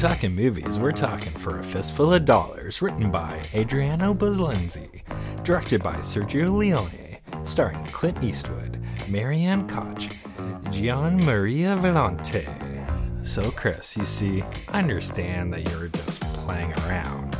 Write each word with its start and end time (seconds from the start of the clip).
talking 0.00 0.34
movies, 0.34 0.78
we're 0.78 0.92
talking 0.92 1.32
for 1.32 1.58
a 1.58 1.62
fistful 1.62 2.14
of 2.14 2.24
dollars, 2.24 2.80
written 2.80 3.10
by 3.10 3.38
Adriano 3.54 4.14
Bolzoni, 4.14 5.02
directed 5.44 5.82
by 5.82 5.92
Sergio 5.96 6.56
Leone, 6.56 7.18
starring 7.44 7.84
Clint 7.88 8.24
Eastwood, 8.24 8.82
Marianne 9.10 9.68
Koch, 9.68 10.08
Gian 10.70 11.22
Maria 11.22 11.76
Volante. 11.76 12.48
So, 13.26 13.50
Chris, 13.50 13.94
you 13.94 14.06
see, 14.06 14.42
I 14.68 14.78
understand 14.78 15.52
that 15.52 15.68
you're 15.68 15.88
just 15.88 16.22
playing 16.32 16.72
around, 16.86 17.36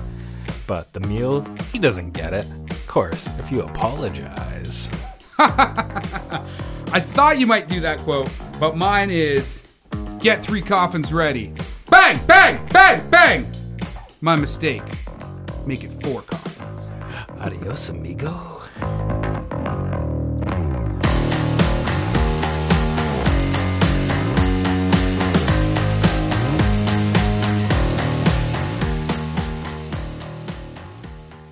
but 0.66 0.92
the 0.92 1.00
mule, 1.00 1.46
he 1.72 1.79
doesn't 1.79 2.11
get 2.11 2.34
it. 2.34 2.45
Of 2.70 2.86
course, 2.86 3.27
if 3.38 3.50
you 3.50 3.62
apologize. 3.62 4.91
I 5.38 7.00
thought 7.00 7.38
you 7.38 7.47
might 7.47 7.69
do 7.69 7.80
that 7.80 8.00
quote, 8.00 8.28
but 8.58 8.77
mine 8.77 9.11
is 9.11 9.62
get 10.19 10.45
three 10.45 10.61
coffins 10.61 11.14
ready. 11.14 11.55
Bang, 11.90 12.24
bang, 12.26 12.64
bang, 12.72 13.10
bang! 13.10 13.52
My 14.20 14.36
mistake. 14.36 14.82
Make 15.66 15.82
it 15.82 15.90
four 16.02 16.22
coffins. 16.22 16.90
Adios, 17.40 17.88
amigo. 17.88 18.60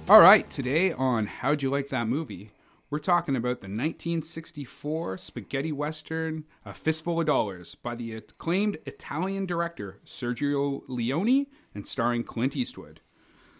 All 0.08 0.20
right, 0.20 0.48
today 0.48 0.92
on 0.92 1.26
How'd 1.26 1.62
You 1.62 1.70
Like 1.70 1.88
That 1.88 2.08
Movie, 2.08 2.50
we're 2.90 2.98
talking 2.98 3.36
about 3.36 3.60
the 3.60 3.66
1964 3.66 5.18
spaghetti 5.18 5.72
western 5.72 6.44
A 6.64 6.72
Fistful 6.72 7.20
of 7.20 7.26
Dollars 7.26 7.74
by 7.74 7.94
the 7.94 8.14
acclaimed 8.14 8.78
Italian 8.86 9.44
director 9.44 9.98
Sergio 10.06 10.82
Leone 10.88 11.46
and 11.74 11.86
starring 11.86 12.24
Clint 12.24 12.56
Eastwood. 12.56 13.00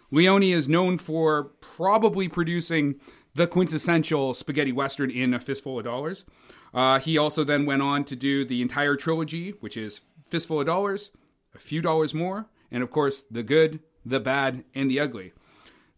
Leone 0.09 0.43
is 0.43 0.67
known 0.67 0.97
for 0.97 1.51
probably 1.61 2.27
producing 2.27 2.99
the 3.35 3.45
quintessential 3.45 4.33
spaghetti 4.33 4.71
western 4.71 5.11
in 5.11 5.35
A 5.35 5.39
Fistful 5.39 5.77
of 5.77 5.85
Dollars. 5.85 6.25
Uh, 6.73 6.99
he 6.99 7.15
also 7.15 7.43
then 7.43 7.67
went 7.67 7.83
on 7.83 8.03
to 8.05 8.15
do 8.15 8.43
the 8.43 8.63
entire 8.63 8.95
trilogy, 8.95 9.51
which 9.59 9.77
is 9.77 10.01
Fistful 10.25 10.61
of 10.61 10.65
Dollars, 10.65 11.11
A 11.53 11.59
Few 11.59 11.83
Dollars 11.83 12.15
More, 12.15 12.47
and 12.71 12.81
of 12.81 12.89
course, 12.89 13.23
The 13.29 13.43
Good, 13.43 13.79
The 14.03 14.19
Bad, 14.19 14.63
and 14.73 14.89
The 14.89 14.99
Ugly. 14.99 15.33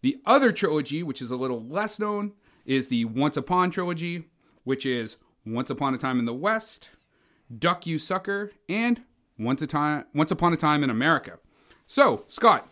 The 0.02 0.20
other 0.26 0.52
trilogy, 0.52 1.02
which 1.02 1.22
is 1.22 1.32
a 1.32 1.38
little 1.38 1.64
less 1.66 1.98
known, 1.98 2.34
is 2.72 2.88
the 2.88 3.04
Once 3.04 3.36
Upon 3.36 3.70
trilogy, 3.70 4.30
which 4.64 4.86
is 4.86 5.18
Once 5.46 5.70
Upon 5.70 5.94
a 5.94 5.98
Time 5.98 6.20
in 6.20 6.26
the 6.26 6.34
West, 6.34 6.90
Duck 7.60 7.86
You 7.86 7.98
Sucker, 7.98 8.54
and 8.70 9.02
Once 9.38 9.62
a 9.62 9.68
Time 9.68 10.06
Once 10.14 10.32
Upon 10.32 10.54
a 10.54 10.58
Time 10.58 10.82
in 10.82 10.90
America. 10.90 11.38
So, 11.86 12.24
Scott, 12.30 12.70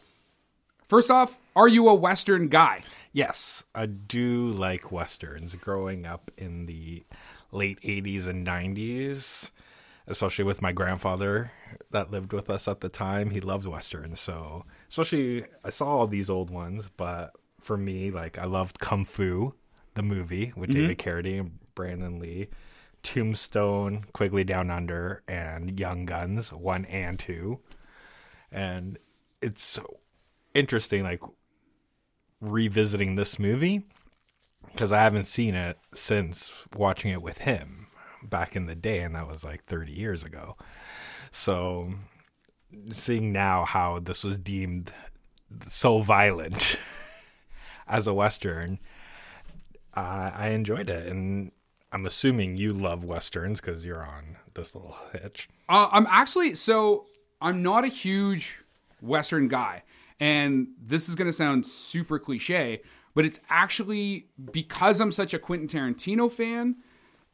first 0.86 1.12
off, 1.12 1.38
are 1.54 1.68
you 1.68 1.90
a 1.90 1.94
Western 1.94 2.48
guy? 2.48 2.84
Yes, 3.12 3.66
I 3.76 3.88
do 3.88 4.48
like 4.48 4.90
westerns. 4.90 5.56
Growing 5.56 6.06
up 6.06 6.32
in 6.38 6.66
the 6.66 7.04
late 7.52 7.82
80s 7.82 8.26
and 8.26 8.48
90s, 8.48 9.52
especially 10.08 10.46
with 10.46 10.62
my 10.62 10.72
grandfather 10.72 11.52
that 11.92 12.10
lived 12.10 12.32
with 12.32 12.50
us 12.50 12.70
at 12.70 12.80
the 12.80 12.88
time, 12.88 13.32
he 13.32 13.42
loved 13.42 13.66
westerns. 13.66 14.22
So, 14.22 14.64
especially 14.88 15.44
I 15.66 15.72
saw 15.72 15.88
all 15.88 16.08
these 16.08 16.30
old 16.30 16.52
ones, 16.52 16.90
but 16.96 17.34
for 17.60 17.76
me, 17.76 18.12
like 18.12 18.38
I 18.38 18.46
loved 18.46 18.80
Kung 18.80 19.04
Fu, 19.04 19.56
the 20.00 20.04
movie 20.04 20.54
with 20.56 20.70
mm-hmm. 20.70 20.88
David 20.88 20.98
Carradine 20.98 21.40
and 21.42 21.60
Brandon 21.76 22.20
Lee, 22.20 22.48
Tombstone, 23.04 24.06
Quigley 24.14 24.46
Down 24.46 24.72
Under, 24.72 25.24
and 25.28 25.78
Young 25.78 26.06
Guns 26.06 26.54
one 26.54 26.86
and 26.86 27.20
two, 27.20 27.60
and 28.50 28.98
it's 29.42 29.78
interesting, 30.54 31.04
like 31.04 31.22
revisiting 32.40 33.16
this 33.16 33.38
movie 33.38 33.84
because 34.72 34.94
I 34.94 35.02
haven't 35.02 35.26
seen 35.26 35.54
it 35.54 35.78
since 35.94 36.66
watching 36.74 37.12
it 37.12 37.22
with 37.22 37.40
him 37.40 37.88
back 38.24 38.56
in 38.56 38.68
the 38.68 38.76
day, 38.76 39.02
and 39.02 39.16
that 39.16 39.28
was 39.28 39.44
like 39.44 39.66
30 39.66 39.92
years 39.92 40.24
ago. 40.24 40.56
So, 41.32 41.94
seeing 42.94 43.34
now 43.34 43.66
how 43.66 44.00
this 44.00 44.24
was 44.24 44.40
deemed 44.40 44.94
so 45.68 46.02
violent 46.02 46.80
as 47.88 48.08
a 48.08 48.14
Western, 48.14 48.80
uh, 50.00 50.32
I 50.34 50.50
enjoyed 50.50 50.90
it. 50.90 51.08
And 51.08 51.52
I'm 51.92 52.06
assuming 52.06 52.58
you 52.58 52.72
love 52.72 53.04
Westerns 53.04 53.60
because 53.60 53.86
you're 53.86 54.04
on 54.04 54.38
this 54.54 54.74
little 54.74 54.96
hitch. 55.12 55.50
Uh, 55.68 55.90
I'm 55.92 56.08
actually 56.10 56.56
so 56.56 57.06
I'm 57.42 57.62
not 57.62 57.84
a 57.84 57.88
huge 57.88 58.60
Western 59.02 59.48
guy, 59.48 59.84
and 60.20 60.70
this 60.82 61.10
is 61.10 61.16
going 61.16 61.28
to 61.28 61.34
sound 61.34 61.66
super 61.66 62.20
cliche, 62.20 62.82
but 63.14 63.26
it's 63.26 63.40
actually 63.50 64.28
because 64.52 65.00
I'm 65.00 65.12
such 65.12 65.34
a 65.34 65.40
Quentin 65.40 65.68
Tarantino 65.68 66.32
fan, 66.32 66.78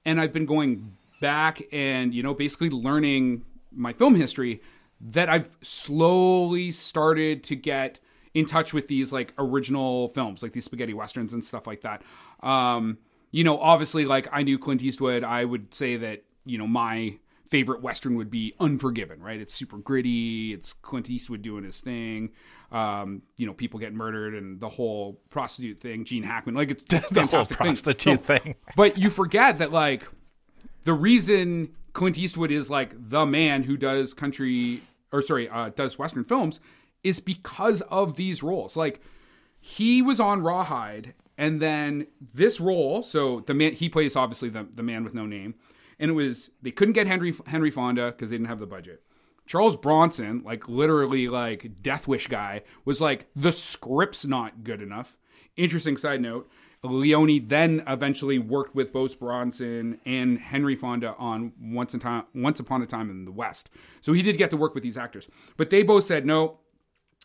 and 0.05 0.19
I've 0.19 0.33
been 0.33 0.45
going 0.45 0.95
back 1.21 1.61
and 1.71 2.13
you 2.13 2.23
know 2.23 2.33
basically 2.33 2.69
learning 2.69 3.45
my 3.71 3.93
film 3.93 4.15
history 4.15 4.61
that 5.01 5.29
I've 5.29 5.49
slowly 5.61 6.71
started 6.71 7.43
to 7.45 7.55
get 7.55 7.99
in 8.35 8.45
touch 8.45 8.73
with 8.73 8.87
these 8.87 9.11
like 9.11 9.33
original 9.37 10.09
films, 10.09 10.43
like 10.43 10.51
these 10.51 10.65
spaghetti 10.65 10.93
westerns 10.93 11.33
and 11.33 11.43
stuff 11.43 11.65
like 11.65 11.81
that. 11.81 12.01
Um, 12.41 12.97
you 13.31 13.43
know, 13.43 13.59
obviously, 13.59 14.05
like 14.05 14.27
I 14.31 14.43
knew 14.43 14.57
Clint 14.57 14.81
Eastwood. 14.81 15.23
I 15.23 15.43
would 15.43 15.73
say 15.73 15.97
that 15.97 16.23
you 16.45 16.57
know 16.57 16.67
my 16.67 17.17
favorite 17.49 17.81
western 17.81 18.15
would 18.15 18.31
be 18.31 18.53
Unforgiven. 18.59 19.21
Right? 19.21 19.39
It's 19.39 19.53
super 19.53 19.77
gritty. 19.77 20.53
It's 20.53 20.73
Clint 20.73 21.09
Eastwood 21.09 21.41
doing 21.41 21.63
his 21.63 21.79
thing. 21.79 22.31
Um, 22.71 23.21
you 23.37 23.45
know, 23.45 23.53
people 23.53 23.79
get 23.79 23.93
murdered 23.93 24.33
and 24.33 24.59
the 24.59 24.69
whole 24.69 25.21
prostitute 25.29 25.79
thing. 25.79 26.03
Gene 26.03 26.23
Hackman, 26.23 26.55
like 26.55 26.71
it's, 26.71 26.83
The 27.09 27.25
whole 27.25 27.43
thing. 27.45 27.57
prostitute 27.57 28.27
No, 28.27 28.37
thing. 28.37 28.55
but 28.75 28.97
you 28.97 29.09
forget 29.09 29.59
that 29.59 29.71
like 29.71 30.07
the 30.83 30.93
reason 30.93 31.73
Clint 31.93 32.17
Eastwood 32.17 32.51
is 32.51 32.69
like 32.69 32.91
the 33.09 33.25
man 33.25 33.63
who 33.63 33.77
does 33.77 34.13
country 34.13 34.81
or 35.11 35.21
sorry, 35.21 35.47
uh, 35.49 35.69
does 35.69 35.97
western 35.97 36.23
films 36.25 36.59
is 37.03 37.19
because 37.19 37.81
of 37.81 38.15
these 38.15 38.43
roles. 38.43 38.75
Like 38.75 39.01
he 39.67 39.99
was 40.03 40.19
on 40.19 40.43
Rawhide 40.43 41.15
and 41.39 41.59
then 41.59 42.05
this 42.35 42.59
role, 42.59 43.01
so 43.01 43.39
the 43.47 43.55
man 43.55 43.73
he 43.73 43.89
plays 43.89 44.15
obviously 44.15 44.47
the, 44.47 44.67
the 44.75 44.83
man 44.83 45.03
with 45.03 45.15
no 45.15 45.25
name, 45.25 45.55
and 45.99 46.11
it 46.11 46.13
was 46.13 46.51
they 46.61 46.69
couldn't 46.69 46.93
get 46.93 47.07
Henry 47.07 47.33
Henry 47.47 47.71
Fonda 47.71 48.11
because 48.11 48.29
they 48.29 48.35
didn't 48.35 48.49
have 48.49 48.59
the 48.59 48.67
budget. 48.67 49.01
Charles 49.47 49.75
Bronson, 49.75 50.43
like 50.45 50.69
literally 50.69 51.27
like 51.29 51.81
Death 51.81 52.07
Wish 52.07 52.27
guy, 52.27 52.61
was 52.85 53.01
like 53.01 53.25
the 53.35 53.51
script's 53.51 54.23
not 54.23 54.63
good 54.63 54.83
enough. 54.83 55.17
Interesting 55.57 55.97
side 55.97 56.21
note. 56.21 56.47
Leone 56.83 57.47
then 57.47 57.81
eventually 57.87 58.37
worked 58.37 58.75
with 58.75 58.93
both 58.93 59.19
Bronson 59.19 59.99
and 60.05 60.37
Henry 60.37 60.75
Fonda 60.75 61.15
on 61.17 61.53
Once, 61.59 61.95
in 61.95 61.99
time, 61.99 62.25
Once 62.35 62.59
Upon 62.59 62.83
a 62.83 62.85
Time 62.85 63.09
in 63.09 63.25
the 63.25 63.31
West. 63.31 63.71
So 64.01 64.13
he 64.13 64.21
did 64.21 64.37
get 64.37 64.51
to 64.51 64.57
work 64.57 64.75
with 64.75 64.83
these 64.83 64.95
actors. 64.95 65.27
But 65.57 65.71
they 65.71 65.81
both 65.81 66.03
said 66.03 66.27
no. 66.27 66.59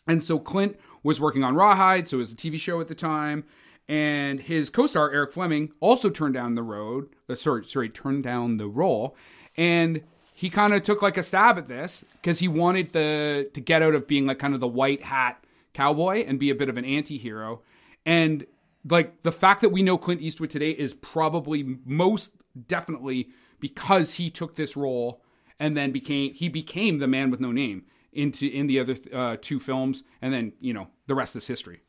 And 0.07 0.23
so 0.23 0.39
Clint 0.39 0.79
was 1.03 1.19
working 1.19 1.43
on 1.43 1.55
Rawhide, 1.55 2.07
so 2.07 2.17
it 2.17 2.19
was 2.19 2.33
a 2.33 2.35
TV 2.35 2.59
show 2.59 2.81
at 2.81 2.87
the 2.87 2.95
time. 2.95 3.43
And 3.87 4.39
his 4.39 4.69
co-star 4.69 5.11
Eric 5.11 5.31
Fleming 5.31 5.71
also 5.79 6.09
turned 6.09 6.33
down 6.33 6.55
the 6.55 6.63
road. 6.63 7.09
Uh, 7.29 7.35
sorry, 7.35 7.65
sorry, 7.65 7.89
turned 7.89 8.23
down 8.23 8.57
the 8.57 8.67
role. 8.67 9.15
And 9.57 10.01
he 10.33 10.49
kind 10.49 10.73
of 10.73 10.83
took 10.83 11.01
like 11.01 11.17
a 11.17 11.23
stab 11.23 11.57
at 11.57 11.67
this 11.67 12.05
because 12.13 12.39
he 12.39 12.47
wanted 12.47 12.93
the 12.93 13.49
to 13.53 13.61
get 13.61 13.81
out 13.81 13.93
of 13.93 14.07
being 14.07 14.25
like 14.25 14.39
kind 14.39 14.53
of 14.53 14.59
the 14.59 14.67
white 14.67 15.03
hat 15.03 15.43
cowboy 15.73 16.25
and 16.25 16.39
be 16.39 16.49
a 16.49 16.55
bit 16.55 16.69
of 16.69 16.77
an 16.77 16.85
anti-hero. 16.85 17.61
And 18.05 18.45
like 18.89 19.23
the 19.23 19.31
fact 19.31 19.61
that 19.61 19.69
we 19.69 19.83
know 19.83 19.97
Clint 19.97 20.21
Eastwood 20.21 20.49
today 20.49 20.71
is 20.71 20.93
probably 20.93 21.77
most 21.85 22.31
definitely 22.67 23.29
because 23.59 24.15
he 24.15 24.29
took 24.29 24.55
this 24.55 24.75
role 24.75 25.21
and 25.59 25.77
then 25.77 25.91
became 25.91 26.33
he 26.33 26.49
became 26.49 26.99
the 26.99 27.07
man 27.07 27.29
with 27.29 27.39
no 27.39 27.51
name 27.51 27.83
into 28.13 28.47
in 28.47 28.67
the 28.67 28.79
other 28.79 28.95
uh, 29.13 29.37
two 29.41 29.59
films 29.59 30.03
and 30.21 30.33
then 30.33 30.53
you 30.59 30.73
know 30.73 30.87
the 31.07 31.15
rest 31.15 31.35
is 31.35 31.47
history. 31.47 31.81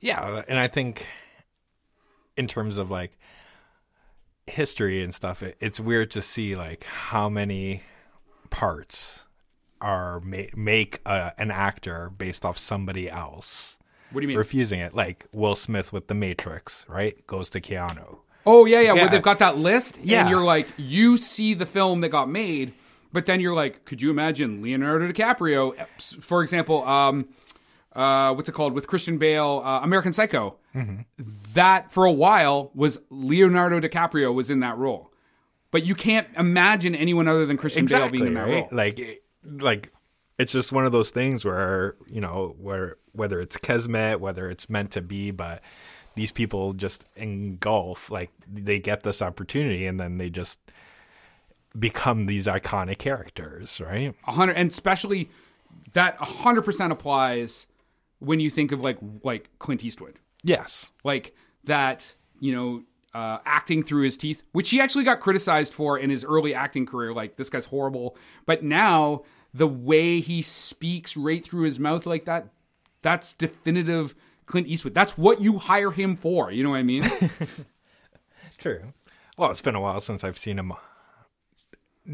Yeah, 0.00 0.42
and 0.48 0.58
I 0.58 0.68
think 0.68 1.06
in 2.36 2.46
terms 2.46 2.76
of 2.76 2.90
like 2.90 3.18
history 4.46 5.02
and 5.02 5.14
stuff, 5.14 5.42
it, 5.42 5.56
it's 5.60 5.80
weird 5.80 6.10
to 6.12 6.22
see 6.22 6.54
like 6.54 6.84
how 6.84 7.28
many 7.28 7.82
parts 8.50 9.24
are 9.80 10.20
ma- 10.20 10.42
make 10.54 11.00
a, 11.06 11.32
an 11.38 11.50
actor 11.50 12.10
based 12.16 12.44
off 12.44 12.58
somebody 12.58 13.08
else 13.10 13.78
What 14.12 14.20
do 14.20 14.24
you 14.24 14.28
mean? 14.28 14.36
refusing 14.38 14.80
it. 14.80 14.94
Like 14.94 15.26
Will 15.32 15.54
Smith 15.56 15.92
with 15.92 16.08
The 16.08 16.14
Matrix, 16.14 16.84
right? 16.88 17.26
Goes 17.26 17.50
to 17.50 17.60
Keanu. 17.60 18.18
Oh 18.46 18.64
yeah, 18.64 18.80
yeah, 18.80 18.94
Yeah. 18.94 19.02
where 19.02 19.08
they've 19.10 19.22
got 19.22 19.38
that 19.38 19.58
list, 19.58 19.98
Yeah. 20.02 20.20
and 20.22 20.30
you're 20.30 20.44
like, 20.44 20.68
you 20.76 21.16
see 21.16 21.54
the 21.54 21.66
film 21.66 22.00
that 22.00 22.08
got 22.08 22.28
made, 22.28 22.72
but 23.12 23.26
then 23.26 23.40
you're 23.40 23.54
like, 23.54 23.84
could 23.84 24.00
you 24.00 24.10
imagine 24.10 24.62
Leonardo 24.62 25.10
DiCaprio, 25.10 25.74
for 26.20 26.42
example, 26.42 26.84
um, 26.86 27.28
uh, 27.94 28.32
what's 28.34 28.48
it 28.48 28.52
called 28.52 28.72
with 28.72 28.86
Christian 28.86 29.18
Bale, 29.18 29.62
uh, 29.64 29.80
American 29.80 30.12
Psycho? 30.12 30.56
Mm-hmm. 30.74 31.02
That 31.54 31.92
for 31.92 32.04
a 32.04 32.12
while 32.12 32.70
was 32.74 32.98
Leonardo 33.10 33.80
DiCaprio 33.80 34.32
was 34.32 34.50
in 34.50 34.60
that 34.60 34.78
role, 34.78 35.10
but 35.70 35.84
you 35.84 35.94
can't 35.94 36.28
imagine 36.36 36.94
anyone 36.94 37.26
other 37.26 37.46
than 37.46 37.56
Christian 37.56 37.86
Bale 37.86 38.08
being 38.08 38.26
in 38.26 38.34
that 38.34 38.42
right? 38.42 38.52
role. 38.52 38.68
Like, 38.70 39.22
like 39.44 39.92
it's 40.38 40.52
just 40.52 40.72
one 40.72 40.86
of 40.86 40.92
those 40.92 41.10
things 41.10 41.44
where 41.44 41.96
you 42.06 42.20
know 42.20 42.54
where 42.58 42.96
whether 43.12 43.40
it's 43.40 43.56
kismet, 43.56 44.20
whether 44.20 44.48
it's 44.48 44.70
meant 44.70 44.92
to 44.92 45.02
be, 45.02 45.32
but 45.32 45.60
these 46.14 46.32
people 46.32 46.72
just 46.72 47.04
engulf 47.16 48.10
like 48.10 48.30
they 48.46 48.78
get 48.78 49.02
this 49.02 49.22
opportunity 49.22 49.86
and 49.86 49.98
then 49.98 50.18
they 50.18 50.30
just 50.30 50.60
become 51.78 52.26
these 52.26 52.46
iconic 52.46 52.98
characters, 52.98 53.80
right? 53.80 54.14
A 54.26 54.32
hundred, 54.32 54.56
and 54.56 54.70
especially 54.70 55.30
that 55.92 56.16
a 56.20 56.24
hundred 56.24 56.62
percent 56.62 56.92
applies 56.92 57.66
when 58.18 58.40
you 58.40 58.50
think 58.50 58.72
of 58.72 58.80
like 58.80 58.98
like 59.22 59.48
Clint 59.58 59.84
Eastwood, 59.84 60.18
Yes. 60.42 60.90
like 61.04 61.34
that. 61.64 62.14
You 62.42 62.54
know, 62.54 62.82
uh, 63.12 63.38
acting 63.44 63.82
through 63.82 64.04
his 64.04 64.16
teeth, 64.16 64.42
which 64.52 64.70
he 64.70 64.80
actually 64.80 65.04
got 65.04 65.20
criticized 65.20 65.74
for 65.74 65.98
in 65.98 66.08
his 66.08 66.24
early 66.24 66.54
acting 66.54 66.86
career. 66.86 67.12
Like 67.12 67.36
this 67.36 67.50
guy's 67.50 67.66
horrible, 67.66 68.16
but 68.46 68.62
now 68.64 69.24
the 69.52 69.66
way 69.68 70.20
he 70.20 70.40
speaks 70.40 71.16
right 71.18 71.44
through 71.44 71.64
his 71.64 71.78
mouth 71.78 72.06
like 72.06 72.24
that, 72.24 72.48
that's 73.02 73.34
definitive 73.34 74.14
Clint 74.46 74.68
Eastwood. 74.68 74.94
That's 74.94 75.18
what 75.18 75.40
you 75.42 75.58
hire 75.58 75.90
him 75.90 76.16
for. 76.16 76.50
You 76.50 76.62
know 76.64 76.70
what 76.70 76.76
I 76.76 76.82
mean? 76.82 77.04
True. 78.58 78.92
Well, 79.36 79.50
it's 79.50 79.60
been 79.60 79.74
a 79.74 79.80
while 79.80 80.00
since 80.00 80.22
I've 80.24 80.38
seen 80.38 80.58
him 80.58 80.72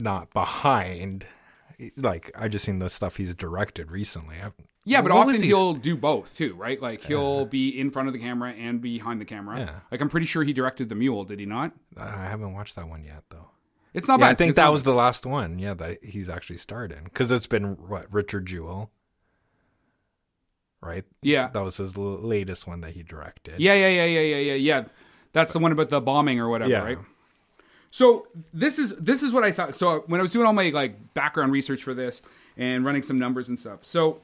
not 0.00 0.32
behind. 0.32 1.26
Like 1.96 2.30
I 2.34 2.48
just 2.48 2.64
seen 2.64 2.78
the 2.78 2.88
stuff 2.90 3.16
he's 3.16 3.34
directed 3.34 3.90
recently. 3.90 4.36
I, 4.42 4.50
Yeah, 4.84 5.02
but 5.02 5.10
often 5.12 5.36
he- 5.42 5.48
he'll 5.48 5.74
do 5.74 5.94
both 5.96 6.34
too, 6.36 6.54
right? 6.54 6.80
Like 6.80 7.04
he'll 7.04 7.44
be 7.44 7.68
in 7.78 7.90
front 7.90 8.08
of 8.08 8.14
the 8.14 8.20
camera 8.20 8.52
and 8.52 8.80
behind 8.80 9.20
the 9.20 9.24
camera. 9.26 9.58
Yeah. 9.58 9.74
Like 9.90 10.00
I'm 10.00 10.08
pretty 10.08 10.26
sure 10.26 10.42
he 10.42 10.52
directed 10.54 10.88
The 10.88 10.94
Mule, 10.94 11.24
did 11.24 11.38
he 11.40 11.46
not? 11.46 11.72
Uh, 11.96 12.02
I 12.02 12.24
haven't 12.24 12.54
watched 12.54 12.76
that 12.76 12.88
one 12.88 13.04
yet 13.04 13.24
though. 13.30 13.50
It's 13.92 14.08
not 14.08 14.20
Yeah, 14.20 14.26
bad. 14.26 14.30
I 14.32 14.34
think 14.36 14.50
It's 14.50 14.56
that 14.56 14.72
was 14.72 14.84
the 14.84 14.94
last 14.94 15.26
one. 15.26 15.58
Yeah, 15.58 15.74
that 15.74 16.02
he's 16.04 16.28
actually 16.28 16.58
starred 16.58 16.92
in 16.92 17.04
because 17.04 17.30
it's 17.30 17.46
been 17.46 17.76
what 17.88 18.12
Richard 18.12 18.46
Jewell, 18.46 18.90
right? 20.80 21.04
Yeah. 21.22 21.48
That 21.48 21.62
was 21.62 21.76
his 21.78 21.96
latest 21.96 22.66
one 22.66 22.80
that 22.82 22.92
he 22.92 23.02
directed. 23.02 23.58
Yeah, 23.60 23.74
yeah, 23.74 23.88
yeah, 23.88 24.04
yeah, 24.04 24.20
yeah, 24.20 24.36
yeah, 24.36 24.54
yeah. 24.54 24.84
That's 25.32 25.52
the 25.52 25.58
one 25.58 25.72
about 25.72 25.88
the 25.90 26.00
bombing 26.00 26.40
or 26.40 26.48
whatever, 26.48 26.70
Yeah. 26.70 26.84
right? 26.84 26.98
So 27.96 28.26
this 28.52 28.78
is 28.78 28.94
this 28.96 29.22
is 29.22 29.32
what 29.32 29.42
I 29.42 29.52
thought. 29.52 29.74
So 29.74 30.04
when 30.06 30.20
I 30.20 30.22
was 30.22 30.30
doing 30.30 30.46
all 30.46 30.52
my 30.52 30.68
like 30.68 31.14
background 31.14 31.50
research 31.50 31.82
for 31.82 31.94
this 31.94 32.20
and 32.54 32.84
running 32.84 33.00
some 33.00 33.18
numbers 33.18 33.48
and 33.48 33.58
stuff, 33.58 33.86
so 33.86 34.18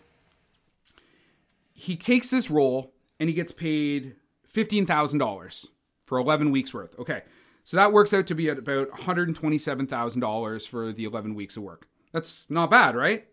he 1.73 1.97
takes 1.97 2.29
this 2.29 2.51
role 2.51 2.93
and 3.19 3.31
he 3.31 3.35
gets 3.35 3.51
paid 3.51 4.15
fifteen 4.47 4.85
thousand 4.85 5.21
dollars 5.21 5.69
for 6.05 6.19
eleven 6.19 6.51
weeks 6.51 6.75
worth. 6.75 6.99
Okay, 6.99 7.23
so 7.65 7.79
that 7.79 7.95
works 7.95 8.13
out 8.13 8.27
to 8.27 8.35
be 8.35 8.51
at 8.51 8.59
about 8.59 8.91
one 8.91 9.01
hundred 9.01 9.35
twenty-seven 9.35 9.87
thousand 9.87 10.21
dollars 10.21 10.67
for 10.67 10.93
the 10.93 11.05
eleven 11.05 11.35
weeks 11.35 11.57
of 11.57 11.63
work. 11.63 11.89
That's 12.13 12.51
not 12.51 12.71
bad, 12.71 12.95
right? 12.95 13.27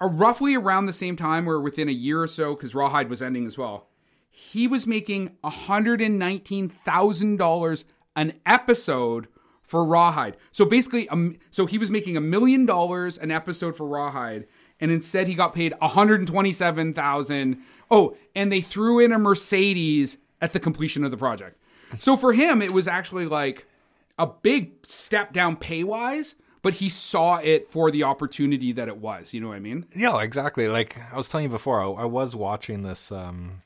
Roughly 0.00 0.54
around 0.54 0.86
the 0.86 0.94
same 0.94 1.16
time, 1.16 1.46
or 1.46 1.60
within 1.60 1.90
a 1.90 1.92
year 1.92 2.22
or 2.22 2.26
so, 2.26 2.54
because 2.54 2.74
Rawhide 2.74 3.10
was 3.10 3.20
ending 3.20 3.46
as 3.46 3.58
well 3.58 3.88
he 4.34 4.66
was 4.66 4.86
making 4.86 5.36
$119,000 5.44 7.84
an 8.16 8.34
episode 8.46 9.28
for 9.62 9.84
Rawhide. 9.84 10.36
So 10.50 10.64
basically, 10.64 11.08
um, 11.08 11.36
so 11.50 11.66
he 11.66 11.78
was 11.78 11.90
making 11.90 12.16
a 12.16 12.20
million 12.20 12.66
dollars 12.66 13.16
an 13.16 13.30
episode 13.30 13.74
for 13.76 13.86
Rawhide, 13.86 14.46
and 14.80 14.90
instead 14.90 15.28
he 15.28 15.34
got 15.34 15.54
paid 15.54 15.74
127,000. 15.78 17.62
Oh, 17.90 18.16
and 18.34 18.52
they 18.52 18.60
threw 18.60 18.98
in 18.98 19.12
a 19.12 19.18
Mercedes 19.18 20.18
at 20.40 20.52
the 20.52 20.60
completion 20.60 21.04
of 21.04 21.10
the 21.10 21.16
project. 21.16 21.56
So 21.98 22.16
for 22.16 22.32
him, 22.32 22.60
it 22.60 22.72
was 22.72 22.88
actually 22.88 23.26
like 23.26 23.66
a 24.18 24.26
big 24.26 24.84
step 24.84 25.32
down 25.32 25.56
pay 25.56 25.84
wise, 25.84 26.34
but 26.62 26.74
he 26.74 26.88
saw 26.88 27.36
it 27.38 27.70
for 27.70 27.90
the 27.90 28.02
opportunity 28.02 28.72
that 28.72 28.88
it 28.88 28.98
was. 28.98 29.32
You 29.32 29.40
know 29.40 29.48
what 29.48 29.56
I 29.56 29.60
mean? 29.60 29.86
Yeah, 29.94 30.20
exactly. 30.20 30.68
Like 30.68 31.00
I 31.12 31.16
was 31.16 31.28
telling 31.28 31.44
you 31.44 31.50
before, 31.50 31.80
I, 31.80 32.02
I 32.02 32.04
was 32.04 32.36
watching 32.36 32.82
this 32.82 33.10
um, 33.10 33.62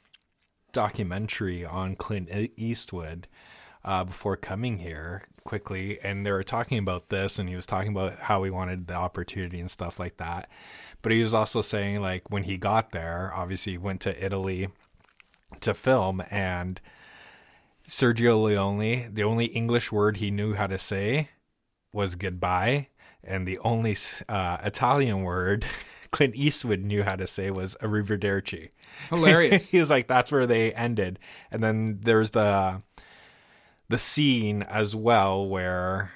documentary 0.73 1.65
on 1.65 1.97
Clint 1.97 2.29
Eastwood 2.57 3.27
uh, 3.87 4.05
before 4.05 4.37
coming 4.37 4.79
here 4.79 5.23
quickly, 5.45 5.99
and 6.03 6.27
they 6.27 6.33
were 6.33 6.43
talking 6.43 6.77
about 6.77 7.09
this, 7.09 7.39
and 7.39 7.49
he 7.49 7.57
was 7.57 7.67
talking 7.67 7.93
about 7.93 8.19
how 8.19 8.43
he 8.43 8.51
wanted 8.51 8.89
the 8.89 8.95
opportunity 8.95 9.61
and 9.61 9.71
stuff 9.71 9.99
like 10.01 10.17
that. 10.19 10.51
But 11.01 11.13
he 11.13 11.23
was 11.23 11.33
also 11.33 11.63
saying, 11.63 12.03
like, 12.03 12.31
when 12.31 12.43
he 12.43 12.59
got 12.59 12.91
there, 12.91 13.33
obviously 13.35 13.73
he 13.73 13.79
went 13.79 14.01
to 14.03 14.25
Italy 14.25 14.69
to 15.61 15.73
film, 15.73 16.21
and 16.31 16.81
Sergio 17.89 18.43
Leone, 18.43 19.15
the 19.15 19.23
only 19.23 19.47
English 19.47 19.93
word 19.93 20.17
he 20.17 20.33
knew 20.33 20.55
how 20.55 20.67
to 20.67 20.79
say 20.79 21.31
was 21.93 22.17
goodbye, 22.17 22.89
and 23.23 23.47
the 23.47 23.59
only 23.61 23.97
uh, 24.29 24.59
Italian 24.65 25.23
word 25.23 25.65
Clint 26.11 26.35
Eastwood 26.35 26.81
knew 26.81 27.03
how 27.05 27.15
to 27.15 27.27
say 27.27 27.51
was 27.51 27.75
a 27.77 27.87
arrivederci. 27.87 28.71
Hilarious. 29.11 29.69
he 29.69 29.79
was 29.79 29.91
like, 29.91 30.09
that's 30.09 30.33
where 30.33 30.47
they 30.47 30.73
ended, 30.73 31.21
and 31.53 31.63
then 31.63 32.01
there's 32.03 32.33
the 32.33 32.83
the 33.89 33.99
scene 33.99 34.63
as 34.63 34.97
well 34.97 35.47
where 35.47 36.13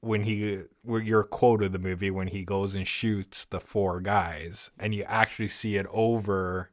when 0.00 0.24
he 0.24 0.62
where 0.82 1.00
your 1.00 1.22
quote 1.22 1.62
of 1.62 1.72
the 1.72 1.78
movie 1.78 2.10
when 2.10 2.28
he 2.28 2.44
goes 2.44 2.74
and 2.74 2.88
shoots 2.88 3.44
the 3.44 3.60
four 3.60 4.00
guys 4.00 4.70
and 4.78 4.94
you 4.94 5.04
actually 5.04 5.48
see 5.48 5.76
it 5.76 5.86
over 5.90 6.70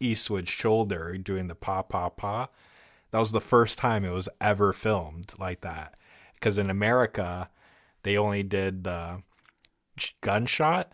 Eastwood's 0.00 0.48
shoulder 0.48 1.16
doing 1.18 1.48
the 1.48 1.54
pa 1.54 1.82
pa 1.82 2.08
pa. 2.08 2.48
That 3.10 3.20
was 3.20 3.32
the 3.32 3.40
first 3.40 3.78
time 3.78 4.04
it 4.04 4.10
was 4.10 4.28
ever 4.40 4.72
filmed 4.72 5.34
like 5.38 5.60
that. 5.60 5.94
Because 6.34 6.58
in 6.58 6.68
America, 6.68 7.48
they 8.02 8.16
only 8.16 8.42
did 8.42 8.84
the 8.84 9.22
gunshot, 10.20 10.92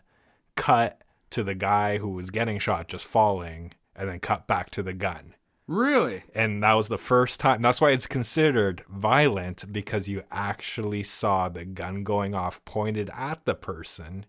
cut 0.54 1.02
to 1.30 1.42
the 1.42 1.54
guy 1.54 1.98
who 1.98 2.10
was 2.10 2.30
getting 2.30 2.58
shot 2.58 2.88
just 2.88 3.06
falling, 3.06 3.72
and 3.96 4.08
then 4.08 4.20
cut 4.20 4.46
back 4.46 4.70
to 4.70 4.82
the 4.82 4.92
gun. 4.92 5.34
Really? 5.70 6.24
And 6.34 6.62
that 6.62 6.74
was 6.74 6.88
the 6.88 6.98
first 6.98 7.40
time. 7.40 7.62
That's 7.62 7.80
why 7.80 7.90
it's 7.90 8.06
considered 8.06 8.82
violent 8.88 9.72
because 9.72 10.08
you 10.08 10.22
actually 10.30 11.02
saw 11.02 11.48
the 11.48 11.64
gun 11.64 12.02
going 12.02 12.34
off 12.34 12.64
pointed 12.64 13.10
at 13.14 13.44
the 13.44 13.54
person 13.54 14.26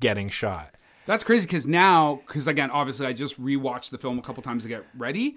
getting 0.00 0.28
shot. 0.28 0.76
That's 1.04 1.24
crazy 1.24 1.46
because 1.46 1.66
now, 1.66 2.20
because 2.26 2.46
again, 2.46 2.70
obviously, 2.70 3.06
I 3.06 3.12
just 3.12 3.42
rewatched 3.42 3.90
the 3.90 3.98
film 3.98 4.18
a 4.18 4.22
couple 4.22 4.42
times 4.42 4.62
to 4.62 4.68
get 4.68 4.84
ready. 4.96 5.36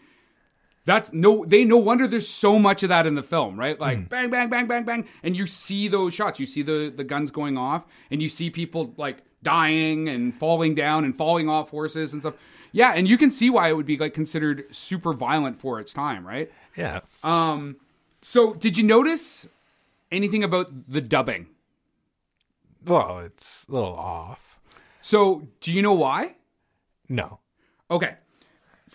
That's 0.85 1.11
no, 1.11 1.43
they 1.47 1.65
no 1.65 1.77
wonder 1.77 2.07
there's 2.07 2.29
so 2.29 2.59
much 2.59 2.83
of 2.83 2.89
that 2.89 3.07
in 3.07 3.15
the 3.15 3.23
film, 3.23 3.59
right? 3.59 3.79
Like 3.79 3.97
hmm. 3.97 4.03
bang, 4.03 4.29
bang, 4.29 4.49
bang, 4.49 4.67
bang, 4.67 4.83
bang, 4.83 5.07
and 5.23 5.35
you 5.35 5.47
see 5.47 5.87
those 5.87 6.13
shots. 6.13 6.39
You 6.39 6.45
see 6.45 6.61
the 6.61 6.93
the 6.95 7.03
guns 7.03 7.31
going 7.31 7.57
off, 7.57 7.87
and 8.11 8.21
you 8.21 8.29
see 8.29 8.51
people 8.51 8.93
like 8.95 9.23
dying 9.41 10.07
and 10.07 10.35
falling 10.35 10.75
down 10.75 11.03
and 11.03 11.17
falling 11.17 11.49
off 11.49 11.71
horses 11.71 12.13
and 12.13 12.21
stuff. 12.21 12.35
Yeah, 12.75 12.91
and 12.93 13.07
you 13.07 13.17
can 13.17 13.31
see 13.31 13.49
why 13.49 13.69
it 13.69 13.73
would 13.77 13.85
be 13.85 13.97
like 13.97 14.13
considered 14.13 14.65
super 14.75 15.13
violent 15.13 15.57
for 15.59 15.79
its 15.79 15.93
time, 15.93 16.27
right? 16.27 16.51
Yeah. 16.75 16.99
Um 17.23 17.77
So, 18.21 18.53
did 18.53 18.77
you 18.77 18.83
notice 18.83 19.47
anything 20.11 20.43
about 20.43 20.67
the 20.87 21.01
dubbing? 21.01 21.47
well, 22.85 23.19
it's 23.19 23.65
a 23.67 23.71
little 23.71 23.95
off. 23.95 24.59
So, 25.01 25.47
do 25.61 25.71
you 25.71 25.81
know 25.81 25.93
why? 25.93 26.35
No. 27.09 27.39
Okay. 27.89 28.15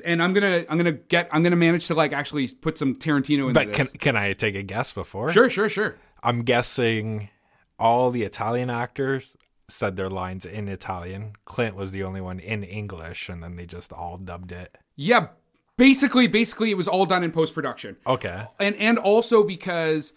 And 0.04 0.22
I'm 0.22 0.32
gonna 0.32 0.64
I'm 0.68 0.76
gonna 0.76 0.92
get 0.92 1.28
I'm 1.32 1.42
gonna 1.42 1.56
manage 1.56 1.86
to 1.88 1.94
like 1.94 2.12
actually 2.12 2.48
put 2.48 2.76
some 2.78 2.94
Tarantino 2.94 3.48
into 3.48 3.54
But 3.54 3.68
this. 3.68 3.76
can 3.76 3.86
can 3.98 4.16
I 4.16 4.32
take 4.34 4.54
a 4.54 4.62
guess 4.62 4.92
before? 4.92 5.32
sure, 5.32 5.48
sure, 5.48 5.68
sure. 5.68 5.96
I'm 6.22 6.42
guessing 6.42 7.30
all 7.78 8.10
the 8.10 8.22
Italian 8.24 8.68
actors 8.70 9.26
said 9.70 9.96
their 9.96 10.10
lines 10.10 10.44
in 10.44 10.68
Italian. 10.68 11.32
Clint 11.44 11.74
was 11.76 11.92
the 11.92 12.02
only 12.02 12.20
one 12.20 12.38
in 12.38 12.62
English, 12.64 13.28
and 13.28 13.42
then 13.42 13.56
they 13.56 13.66
just 13.66 13.92
all 13.92 14.16
dubbed 14.18 14.52
it. 14.52 14.76
Yeah, 14.96 15.28
basically, 15.76 16.26
basically, 16.26 16.70
it 16.70 16.76
was 16.76 16.88
all 16.88 17.06
done 17.06 17.24
in 17.24 17.30
post 17.32 17.54
production, 17.54 17.96
Okay. 18.06 18.46
and 18.58 18.76
and 18.76 18.98
also 18.98 19.42
because 19.44 20.12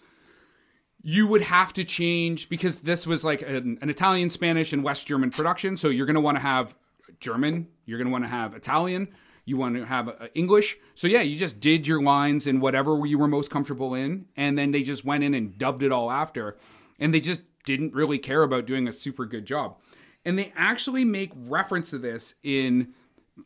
you 1.02 1.26
would 1.26 1.42
have 1.42 1.72
to 1.74 1.84
change 1.84 2.48
because 2.48 2.80
this 2.80 3.06
was 3.06 3.24
like 3.24 3.42
an, 3.42 3.78
an 3.82 3.90
Italian, 3.90 4.30
Spanish, 4.30 4.72
and 4.72 4.82
West 4.82 5.06
German 5.06 5.30
production. 5.30 5.76
So 5.76 5.88
you're 5.88 6.06
gonna 6.06 6.20
want 6.20 6.36
to 6.36 6.42
have 6.42 6.74
German, 7.20 7.68
you're 7.84 7.98
gonna 7.98 8.10
want 8.10 8.24
to 8.24 8.28
have 8.28 8.54
Italian, 8.54 9.08
you 9.44 9.58
want 9.58 9.76
to 9.76 9.84
have 9.84 10.08
uh, 10.08 10.28
English. 10.34 10.78
So 10.94 11.06
yeah, 11.06 11.20
you 11.20 11.36
just 11.36 11.60
did 11.60 11.86
your 11.86 12.02
lines 12.02 12.46
in 12.46 12.58
whatever 12.60 13.04
you 13.04 13.18
were 13.18 13.28
most 13.28 13.50
comfortable 13.50 13.94
in, 13.94 14.26
and 14.36 14.56
then 14.56 14.70
they 14.70 14.82
just 14.82 15.04
went 15.04 15.22
in 15.24 15.34
and 15.34 15.58
dubbed 15.58 15.82
it 15.82 15.92
all 15.92 16.10
after, 16.10 16.56
and 16.98 17.12
they 17.12 17.20
just 17.20 17.42
didn't 17.64 17.94
really 17.94 18.18
care 18.18 18.42
about 18.42 18.66
doing 18.66 18.88
a 18.88 18.92
super 18.92 19.24
good 19.24 19.44
job. 19.44 19.78
And 20.24 20.38
they 20.38 20.52
actually 20.56 21.04
make 21.04 21.32
reference 21.34 21.90
to 21.90 21.98
this 21.98 22.34
in 22.42 22.94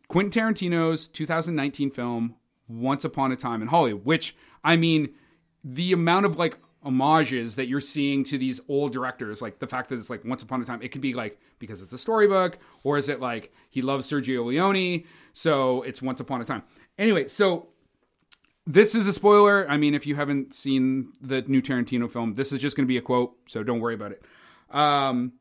Quentin 0.08 0.42
Tarantino's 0.42 1.08
2019 1.08 1.90
film 1.90 2.36
Once 2.68 3.04
Upon 3.04 3.32
a 3.32 3.36
Time 3.36 3.62
in 3.62 3.68
Hollywood, 3.68 4.04
which 4.04 4.36
I 4.62 4.76
mean, 4.76 5.14
the 5.64 5.92
amount 5.92 6.26
of 6.26 6.36
like 6.36 6.58
homages 6.82 7.56
that 7.56 7.66
you're 7.66 7.80
seeing 7.80 8.22
to 8.24 8.38
these 8.38 8.60
old 8.68 8.92
directors, 8.92 9.42
like 9.42 9.58
the 9.58 9.66
fact 9.66 9.88
that 9.88 9.96
it's 9.96 10.10
like 10.10 10.24
Once 10.24 10.42
Upon 10.42 10.62
a 10.62 10.64
Time, 10.64 10.80
it 10.82 10.88
could 10.88 11.00
be 11.00 11.14
like 11.14 11.38
because 11.58 11.82
it's 11.82 11.92
a 11.92 11.98
storybook, 11.98 12.58
or 12.84 12.96
is 12.98 13.08
it 13.08 13.20
like 13.20 13.52
he 13.70 13.82
loves 13.82 14.10
Sergio 14.10 14.44
Leone, 14.46 15.04
so 15.32 15.82
it's 15.82 16.00
Once 16.00 16.20
Upon 16.20 16.40
a 16.40 16.44
Time. 16.44 16.62
Anyway, 16.98 17.28
so 17.28 17.68
this 18.68 18.94
is 18.94 19.06
a 19.06 19.14
spoiler. 19.14 19.68
I 19.68 19.78
mean, 19.78 19.94
if 19.94 20.06
you 20.06 20.14
haven't 20.14 20.52
seen 20.52 21.14
the 21.22 21.40
new 21.42 21.62
Tarantino 21.62 22.08
film, 22.10 22.34
this 22.34 22.52
is 22.52 22.60
just 22.60 22.76
going 22.76 22.84
to 22.84 22.88
be 22.88 22.98
a 22.98 23.02
quote, 23.02 23.34
so 23.48 23.62
don't 23.62 23.80
worry 23.80 23.94
about 23.94 24.12
it. 24.12 24.22
Um, 24.70 25.32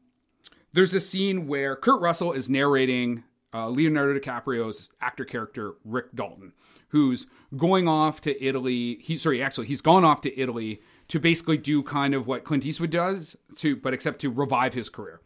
there's 0.72 0.93
a 0.93 1.01
scene 1.01 1.46
where 1.46 1.75
Kurt 1.75 2.01
Russell 2.01 2.31
is 2.31 2.50
narrating 2.50 3.25
uh, 3.53 3.67
Leonardo 3.67 4.17
DiCaprio's 4.17 4.89
actor 5.01 5.25
character 5.25 5.74
Rick 5.84 6.15
Dalton, 6.15 6.53
who's 6.89 7.27
going 7.57 7.89
off 7.89 8.22
to 8.22 8.43
Italy. 8.43 9.00
He 9.01 9.17
sorry, 9.17 9.43
actually, 9.43 9.67
he's 9.67 9.81
gone 9.81 10.05
off 10.05 10.22
to 10.22 10.39
Italy 10.39 10.81
to 11.10 11.19
basically 11.19 11.57
do 11.57 11.84
kind 11.84 12.13
of 12.13 12.27
what 12.27 12.46
Clint 12.46 12.65
Eastwood 12.65 12.91
does 12.91 13.36
to, 13.57 13.75
but 13.75 13.93
except 13.93 14.22
to 14.22 14.31
revive 14.31 14.74
his 14.74 14.88
career. 14.88 15.19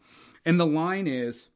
And 0.44 0.58
the 0.58 0.66
line 0.66 1.06
is, 1.06 1.50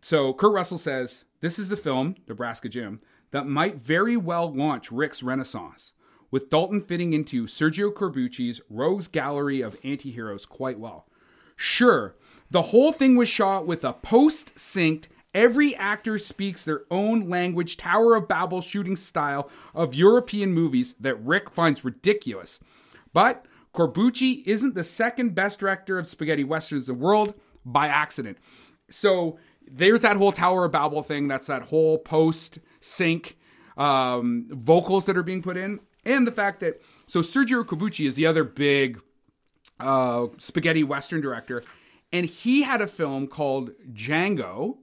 so 0.00 0.32
Kurt 0.34 0.52
Russell 0.52 0.78
says, 0.78 1.24
"This 1.40 1.56
is 1.56 1.68
the 1.68 1.76
film, 1.76 2.16
Nebraska 2.26 2.68
Jim, 2.68 2.98
that 3.32 3.46
might 3.46 3.76
very 3.76 4.16
well 4.16 4.52
launch 4.52 4.92
Rick's 4.92 5.22
renaissance." 5.22 5.92
With 6.30 6.48
Dalton 6.48 6.80
fitting 6.80 7.12
into 7.12 7.44
Sergio 7.46 7.92
Corbucci's 7.92 8.62
rogues 8.70 9.06
gallery 9.06 9.60
of 9.60 9.78
antiheroes 9.82 10.48
quite 10.48 10.78
well. 10.78 11.06
Sure, 11.56 12.16
the 12.50 12.62
whole 12.62 12.90
thing 12.90 13.16
was 13.16 13.28
shot 13.28 13.66
with 13.66 13.84
a 13.84 13.92
post 13.92 14.54
synced, 14.54 15.04
every 15.34 15.76
actor 15.76 16.16
speaks 16.16 16.64
their 16.64 16.84
own 16.90 17.28
language, 17.28 17.76
Tower 17.76 18.14
of 18.14 18.28
Babel 18.28 18.62
shooting 18.62 18.96
style 18.96 19.50
of 19.74 19.94
European 19.94 20.52
movies 20.52 20.94
that 20.98 21.22
Rick 21.22 21.50
finds 21.50 21.84
ridiculous. 21.84 22.58
But 23.12 23.44
Corbucci 23.74 24.42
isn't 24.46 24.74
the 24.74 24.84
second 24.84 25.34
best 25.34 25.60
director 25.60 25.98
of 25.98 26.06
spaghetti 26.06 26.44
westerns 26.44 26.88
in 26.88 26.98
the 26.98 27.04
world 27.04 27.34
by 27.64 27.88
accident. 27.88 28.38
So 28.90 29.38
there's 29.70 30.00
that 30.00 30.16
whole 30.16 30.32
Tower 30.32 30.64
of 30.64 30.72
Babel 30.72 31.02
thing. 31.02 31.28
That's 31.28 31.46
that 31.46 31.64
whole 31.64 31.98
post 31.98 32.58
sync 32.82 33.38
um, 33.76 34.46
vocals 34.50 35.06
that 35.06 35.16
are 35.16 35.22
being 35.22 35.42
put 35.42 35.56
in. 35.56 35.80
And 36.04 36.26
the 36.26 36.32
fact 36.32 36.60
that, 36.60 36.82
so 37.06 37.20
Sergio 37.20 37.64
Corbucci 37.64 38.06
is 38.06 38.16
the 38.16 38.26
other 38.26 38.44
big 38.44 39.00
uh, 39.78 40.26
spaghetti 40.38 40.84
western 40.84 41.20
director, 41.20 41.62
and 42.12 42.26
he 42.26 42.62
had 42.62 42.82
a 42.82 42.86
film 42.86 43.26
called 43.26 43.70
Django 43.92 44.78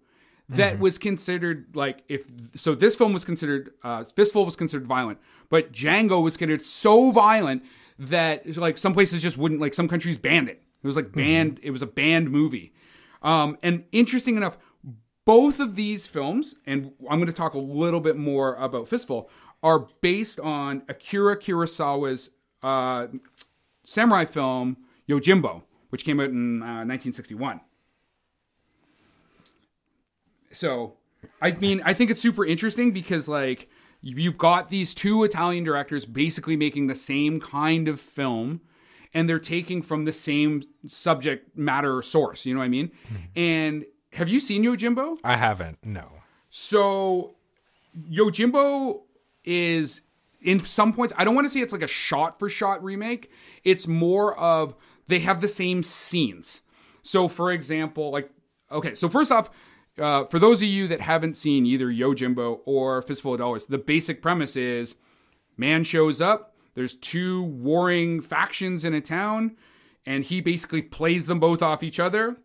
that 0.49 0.79
was 0.79 0.97
considered 0.97 1.75
like 1.75 2.03
if 2.09 2.25
so 2.55 2.73
this 2.73 2.95
film 2.95 3.13
was 3.13 3.23
considered 3.23 3.71
uh, 3.83 4.03
Fistful 4.03 4.45
was 4.45 4.55
considered 4.55 4.87
violent, 4.87 5.19
but 5.49 5.71
Django 5.71 6.23
was 6.23 6.37
considered 6.37 6.65
so 6.65 7.11
violent 7.11 7.63
that 7.99 8.57
like 8.57 8.77
some 8.77 8.93
places 8.93 9.21
just 9.21 9.37
wouldn't 9.37 9.61
like 9.61 9.75
some 9.75 9.87
countries 9.87 10.17
banned 10.17 10.49
it. 10.49 10.63
It 10.81 10.87
was 10.87 10.95
like 10.95 11.11
banned. 11.11 11.59
It 11.61 11.71
was 11.71 11.81
a 11.81 11.87
banned 11.87 12.31
movie. 12.31 12.73
Um, 13.21 13.57
and 13.61 13.83
interesting 13.91 14.37
enough, 14.37 14.57
both 15.29 15.59
of 15.59 15.75
these 15.75 16.07
films, 16.07 16.55
and 16.65 16.91
I'm 17.07 17.19
going 17.19 17.27
to 17.27 17.31
talk 17.31 17.53
a 17.53 17.59
little 17.59 17.99
bit 17.99 18.17
more 18.17 18.55
about 18.55 18.87
Fistful, 18.87 19.29
are 19.61 19.85
based 20.01 20.39
on 20.39 20.81
Akira 20.89 21.37
Kurosawa's 21.37 22.31
uh, 22.63 23.05
samurai 23.85 24.25
film 24.25 24.77
Yojimbo, 25.07 25.61
which 25.89 26.03
came 26.03 26.19
out 26.19 26.31
in 26.31 26.63
uh, 26.63 26.81
1961. 26.81 27.61
So, 30.49 30.95
I 31.39 31.51
mean, 31.51 31.83
I 31.85 31.93
think 31.93 32.09
it's 32.09 32.21
super 32.21 32.43
interesting 32.43 32.89
because 32.91 33.27
like 33.27 33.69
you've 34.01 34.39
got 34.39 34.69
these 34.69 34.95
two 34.95 35.23
Italian 35.23 35.63
directors 35.63 36.07
basically 36.07 36.55
making 36.55 36.87
the 36.87 36.95
same 36.95 37.39
kind 37.39 37.87
of 37.87 37.99
film 37.99 38.61
and 39.13 39.29
they're 39.29 39.37
taking 39.37 39.83
from 39.83 40.05
the 40.05 40.11
same 40.11 40.63
subject 40.87 41.55
matter 41.55 42.01
source, 42.01 42.47
you 42.47 42.55
know 42.55 42.61
what 42.61 42.65
I 42.65 42.69
mean? 42.69 42.91
And 43.35 43.85
have 44.13 44.29
you 44.29 44.39
seen 44.39 44.63
Yojimbo? 44.63 45.17
I 45.23 45.37
haven't. 45.37 45.77
No. 45.83 46.09
So 46.49 47.35
Yojimbo 48.09 49.01
is 49.43 50.01
in 50.41 50.63
some 50.63 50.93
points 50.93 51.13
I 51.17 51.23
don't 51.23 51.35
want 51.35 51.45
to 51.45 51.49
say 51.49 51.59
it's 51.59 51.73
like 51.73 51.81
a 51.81 51.87
shot 51.87 52.39
for 52.39 52.49
shot 52.49 52.83
remake. 52.83 53.31
It's 53.63 53.87
more 53.87 54.37
of 54.37 54.75
they 55.07 55.19
have 55.19 55.41
the 55.41 55.47
same 55.47 55.83
scenes. 55.83 56.61
So 57.03 57.27
for 57.27 57.51
example, 57.51 58.11
like 58.11 58.29
okay, 58.71 58.95
so 58.95 59.09
first 59.09 59.31
off, 59.31 59.49
uh, 59.97 60.25
for 60.25 60.39
those 60.39 60.61
of 60.61 60.67
you 60.67 60.87
that 60.87 61.01
haven't 61.01 61.35
seen 61.35 61.65
either 61.65 61.87
Yojimbo 61.87 62.59
or 62.65 63.01
Fistful 63.01 63.33
of 63.33 63.39
Dollars, 63.39 63.65
the 63.65 63.77
basic 63.77 64.21
premise 64.21 64.55
is 64.55 64.95
man 65.57 65.83
shows 65.83 66.21
up, 66.21 66.55
there's 66.75 66.95
two 66.95 67.43
warring 67.43 68.21
factions 68.21 68.85
in 68.85 68.93
a 68.93 69.01
town, 69.01 69.57
and 70.05 70.23
he 70.23 70.39
basically 70.39 70.81
plays 70.81 71.27
them 71.27 71.39
both 71.39 71.61
off 71.61 71.83
each 71.83 71.99
other, 71.99 72.37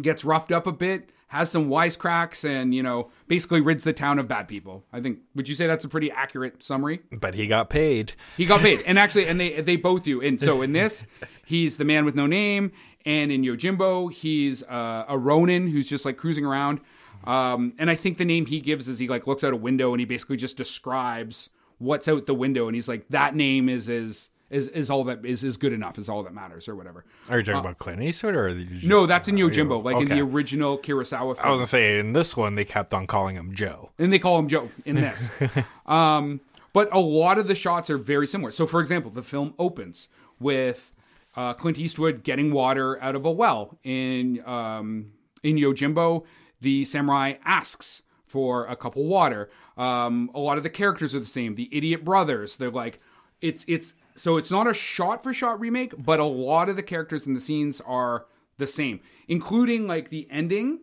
gets 0.00 0.24
roughed 0.24 0.52
up 0.52 0.66
a 0.66 0.72
bit, 0.72 1.10
has 1.28 1.50
some 1.50 1.68
wisecracks, 1.68 2.48
and 2.48 2.74
you 2.74 2.82
know, 2.82 3.10
basically 3.28 3.60
rids 3.60 3.84
the 3.84 3.92
town 3.92 4.18
of 4.18 4.28
bad 4.28 4.48
people. 4.48 4.84
I 4.92 5.00
think 5.00 5.18
would 5.34 5.48
you 5.48 5.54
say 5.54 5.66
that's 5.66 5.84
a 5.84 5.88
pretty 5.88 6.10
accurate 6.10 6.62
summary? 6.62 7.00
But 7.12 7.34
he 7.34 7.46
got 7.46 7.70
paid. 7.70 8.12
He 8.36 8.44
got 8.44 8.60
paid, 8.60 8.82
and 8.86 8.98
actually, 9.00 9.26
and 9.26 9.38
they 9.38 9.60
they 9.60 9.76
both 9.76 10.04
do. 10.04 10.20
And 10.20 10.40
so 10.40 10.62
in 10.62 10.72
this, 10.72 11.04
he's 11.44 11.76
the 11.76 11.84
man 11.84 12.04
with 12.04 12.14
no 12.14 12.26
name, 12.26 12.72
and 13.04 13.32
in 13.32 13.42
Yojimbo, 13.42 14.12
he's 14.12 14.62
uh, 14.64 15.04
a 15.08 15.18
Ronin 15.18 15.68
who's 15.68 15.88
just 15.88 16.04
like 16.04 16.16
cruising 16.16 16.44
around. 16.44 16.80
Um, 17.24 17.72
and 17.78 17.90
I 17.90 17.94
think 17.94 18.18
the 18.18 18.24
name 18.24 18.46
he 18.46 18.60
gives 18.60 18.86
is 18.86 18.98
he 18.98 19.08
like 19.08 19.26
looks 19.26 19.44
out 19.44 19.52
a 19.52 19.56
window 19.56 19.92
and 19.92 20.00
he 20.00 20.04
basically 20.04 20.36
just 20.36 20.58
describes 20.58 21.48
what's 21.78 22.06
out 22.06 22.26
the 22.26 22.34
window, 22.34 22.66
and 22.66 22.74
he's 22.74 22.88
like 22.88 23.08
that 23.08 23.34
name 23.34 23.68
is 23.68 23.88
is 23.88 24.28
is, 24.50 24.68
is 24.68 24.90
all 24.90 25.04
that 25.04 25.24
is 25.24 25.42
is 25.42 25.56
good 25.56 25.72
enough 25.72 25.98
is 25.98 26.08
all 26.08 26.22
that 26.22 26.34
matters 26.34 26.68
or 26.68 26.74
whatever. 26.76 27.04
Are 27.30 27.38
you 27.38 27.44
talking 27.44 27.60
about 27.60 27.78
Clint 27.78 28.02
Eastwood 28.02 28.34
or? 28.36 28.48
You 28.48 28.64
just- 28.66 28.84
Uh, 28.84 28.88
No, 28.88 29.06
that's 29.06 29.26
in 29.28 29.36
Yojimbo, 29.36 29.82
like 29.82 29.96
in 29.96 30.04
the 30.08 30.20
original 30.20 30.78
Kurosawa 30.78 31.34
film. 31.36 31.46
I 31.46 31.50
was 31.50 31.58
gonna 31.60 31.66
say 31.66 31.98
in 31.98 32.12
this 32.12 32.36
one 32.36 32.54
they 32.54 32.64
kept 32.64 32.92
on 32.94 33.06
calling 33.06 33.36
him 33.36 33.54
Joe. 33.54 33.90
and 33.98 34.12
they 34.12 34.18
call 34.18 34.38
him 34.38 34.48
Joe 34.48 34.68
in 34.84 34.96
this. 34.96 35.30
um, 35.86 36.40
but 36.72 36.88
a 36.94 36.98
lot 36.98 37.38
of 37.38 37.46
the 37.46 37.54
shots 37.54 37.88
are 37.90 37.98
very 37.98 38.26
similar. 38.26 38.50
So, 38.50 38.66
for 38.66 38.80
example, 38.80 39.10
the 39.10 39.22
film 39.22 39.54
opens 39.58 40.08
with 40.40 40.92
uh, 41.36 41.54
Clint 41.54 41.78
Eastwood 41.78 42.22
getting 42.22 42.52
water 42.52 43.00
out 43.02 43.14
of 43.16 43.24
a 43.24 43.30
well. 43.30 43.78
In 43.82 44.42
um, 44.46 45.12
in 45.42 45.56
Yojimbo, 45.56 46.24
the 46.60 46.84
samurai 46.84 47.34
asks 47.44 48.02
for 48.26 48.66
a 48.66 48.74
cup 48.76 48.96
of 48.96 49.04
water. 49.04 49.48
Um, 49.76 50.30
a 50.34 50.38
lot 50.40 50.56
of 50.56 50.62
the 50.64 50.70
characters 50.70 51.14
are 51.14 51.20
the 51.20 51.26
same. 51.26 51.54
The 51.54 51.68
idiot 51.76 52.04
brothers, 52.04 52.56
they're 52.56 52.70
like, 52.70 52.98
it's 53.44 53.64
it's 53.68 53.94
so 54.16 54.36
it's 54.38 54.50
not 54.50 54.66
a 54.66 54.74
shot 54.74 55.22
for 55.22 55.32
shot 55.34 55.60
remake, 55.60 55.92
but 56.04 56.18
a 56.18 56.24
lot 56.24 56.68
of 56.68 56.76
the 56.76 56.82
characters 56.82 57.26
and 57.26 57.36
the 57.36 57.40
scenes 57.40 57.80
are 57.82 58.26
the 58.56 58.66
same, 58.66 59.00
including 59.28 59.86
like 59.86 60.08
the 60.08 60.26
ending 60.30 60.80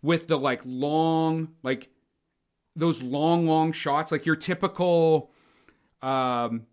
with 0.00 0.28
the 0.28 0.38
like 0.38 0.60
long 0.64 1.48
like 1.62 1.88
those 2.76 3.02
long 3.02 3.46
long 3.46 3.72
shots 3.72 4.12
like 4.12 4.26
your 4.26 4.36
typical 4.36 5.30
um 6.02 6.66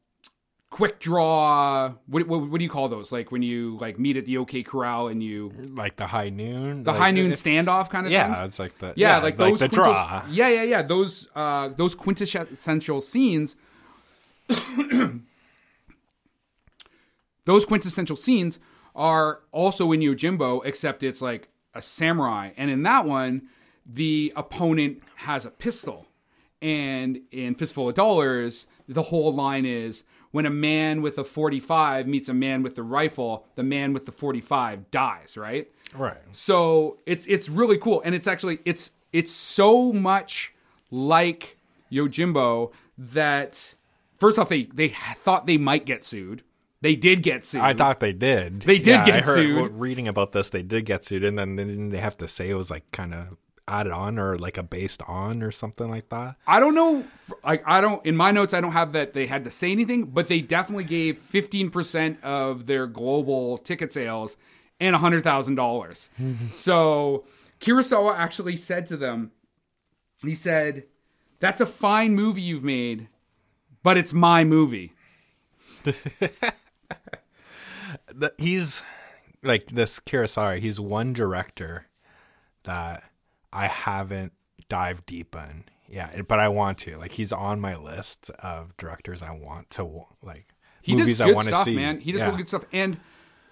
quick 0.70 1.00
draw 1.00 1.94
what, 2.08 2.28
what, 2.28 2.50
what 2.50 2.58
do 2.58 2.64
you 2.64 2.70
call 2.70 2.90
those 2.90 3.12
like 3.12 3.32
when 3.32 3.42
you 3.42 3.78
like 3.80 3.98
meet 4.00 4.18
at 4.18 4.26
the 4.26 4.38
OK 4.38 4.64
Corral 4.64 5.08
and 5.08 5.22
you 5.24 5.52
Like 5.70 5.96
the 5.96 6.08
high 6.08 6.30
noon. 6.30 6.84
the 6.84 6.94
high 6.94 7.12
noon 7.12 7.32
standoff 7.32 7.90
kind 7.90 8.06
of 8.06 8.12
Yeah, 8.12 8.34
things 8.34 8.46
it's 8.48 8.60
like 8.60 8.78
the 8.80 8.94
yeah, 8.96 9.20
like 9.20 9.38
those 9.38 9.60
the 9.60 9.68
draw. 9.70 10.26
Yeah, 10.30 10.50
yeah, 10.50 10.64
yeah. 10.64 10.82
Those 10.82 11.28
uh 11.36 11.70
those 11.70 11.96
quintessential 11.96 13.02
scenes 13.02 13.56
those 17.46 17.66
quintessential 17.66 18.16
scenes 18.16 18.60
are 18.96 19.42
also 19.52 19.92
in 19.92 20.02
Yojimbo, 20.02 20.62
except 20.66 21.04
it's 21.04 21.22
like 21.22 21.50
a 21.74 21.82
samurai. 21.82 22.52
And 22.58 22.70
in 22.70 22.84
that 22.84 23.06
one, 23.06 23.44
the 23.86 24.34
opponent 24.36 25.02
has 25.16 25.46
a 25.46 25.50
pistol. 25.50 26.08
And 26.62 27.22
in 27.32 27.56
Fistful 27.56 27.90
of 27.90 27.96
Dollars, 27.96 28.68
the 28.88 29.02
whole 29.02 29.34
line 29.34 29.66
is 29.66 30.04
when 30.32 30.46
a 30.46 30.52
man 30.52 31.02
with 31.02 31.18
a 31.18 31.24
45 31.24 32.08
meets 32.08 32.30
a 32.30 32.34
man 32.34 32.64
with 32.64 32.76
the 32.76 32.84
rifle, 32.84 33.46
the 33.56 33.64
man 33.64 33.94
with 33.94 34.06
the 34.06 34.12
45 34.12 34.92
dies, 34.92 35.38
right? 35.38 35.70
Right. 35.94 36.18
So 36.32 37.00
it's 37.06 37.26
it's 37.28 37.50
really 37.50 37.78
cool, 37.78 38.02
and 38.06 38.16
it's 38.16 38.28
actually 38.28 38.60
it's 38.64 38.92
it's 39.12 39.32
so 39.32 39.92
much 39.92 40.54
like 40.90 41.58
Yojimbo 41.92 42.72
that 42.98 43.76
first 44.20 44.40
off 44.40 44.48
they 44.48 44.64
they 44.64 44.90
thought 45.24 45.48
they 45.48 45.58
might 45.58 45.86
get 45.86 46.06
sued. 46.06 46.44
They 46.82 46.96
did 46.96 47.22
get 47.22 47.44
sued. 47.44 47.62
I 47.62 47.74
thought 47.74 48.00
they 48.00 48.12
did. 48.14 48.64
They 48.64 48.78
did 48.80 48.88
Yeah, 48.88 49.06
get 49.06 49.16
I 49.16 49.22
heard, 49.22 49.36
sued. 49.36 49.72
Reading 49.74 50.08
about 50.08 50.32
this, 50.32 50.50
they 50.50 50.64
did 50.64 50.86
get 50.86 51.06
sued, 51.06 51.24
and 51.24 51.38
then 51.38 51.56
didn't 51.56 51.90
they 51.90 52.00
have 52.00 52.18
to 52.18 52.28
say 52.28 52.50
it 52.50 52.56
was 52.56 52.72
like 52.72 52.90
kind 52.92 53.14
of 53.14 53.38
added 53.68 53.94
on 53.94 54.18
or 54.18 54.36
like 54.38 54.58
a 54.58 54.64
based 54.64 55.02
on 55.08 55.44
or 55.44 55.52
something 55.52 55.90
like 55.90 56.10
that. 56.10 56.36
I 56.48 56.60
don't 56.60 56.74
know. 56.76 57.06
Like 57.44 57.64
I 57.68 57.80
don't 57.82 58.04
in 58.06 58.18
my 58.18 58.32
notes 58.32 58.54
I 58.56 58.62
don't 58.62 58.72
have 58.72 58.94
that 58.94 59.14
they 59.14 59.28
had 59.28 59.46
to 59.46 59.52
say 59.52 59.72
anything, 59.72 60.06
but 60.06 60.28
they 60.28 60.42
definitely 60.42 60.84
gave 60.86 61.20
fifteen 61.20 61.70
percent 61.70 62.22
of 62.24 62.66
their 62.66 62.88
global 62.88 63.60
ticket 63.60 63.94
sales 63.94 64.36
and 64.80 64.96
hundred 64.96 65.24
thousand 65.24 65.56
dollars. 65.56 66.10
so 66.56 67.26
Kurosawa 67.60 68.16
actually 68.18 68.56
said 68.56 68.88
to 68.88 68.98
them, 68.98 69.32
he 70.24 70.34
said, 70.34 70.86
"That's 71.40 71.62
a 71.62 71.68
fine 71.68 72.16
movie 72.16 72.42
you've 72.42 72.64
made, 72.64 73.08
but 73.84 73.98
it's 73.98 74.14
my 74.14 74.44
movie." 74.44 74.94
The- 78.14 78.34
he's 78.38 78.82
like 79.44 79.68
this 79.68 80.00
Kurosawa. 80.00 80.60
He's 80.60 80.80
one 80.80 81.14
director 81.14 81.88
that 82.64 83.04
I 83.52 83.68
haven't 83.68 84.34
dived 84.70 85.06
deep 85.06 85.36
in. 85.36 85.66
Yeah, 85.90 86.22
but 86.22 86.40
I 86.40 86.48
want 86.48 86.78
to. 86.80 86.98
Like 86.98 87.12
he's 87.12 87.32
on 87.32 87.60
my 87.60 87.76
list 87.76 88.30
of 88.40 88.76
directors 88.78 89.22
I 89.22 89.32
want 89.32 89.70
to 89.72 90.06
like 90.22 90.48
He 90.82 90.96
movies 90.96 91.18
does 91.18 91.22
I 91.22 91.26
good 91.26 91.36
want 91.36 91.46
to 91.48 91.52
stuff, 91.54 91.66
see. 91.66 91.76
man. 91.76 92.00
He 92.00 92.12
does 92.12 92.20
yeah. 92.20 92.26
really 92.26 92.38
good 92.38 92.48
stuff. 92.48 92.64
And 92.72 92.98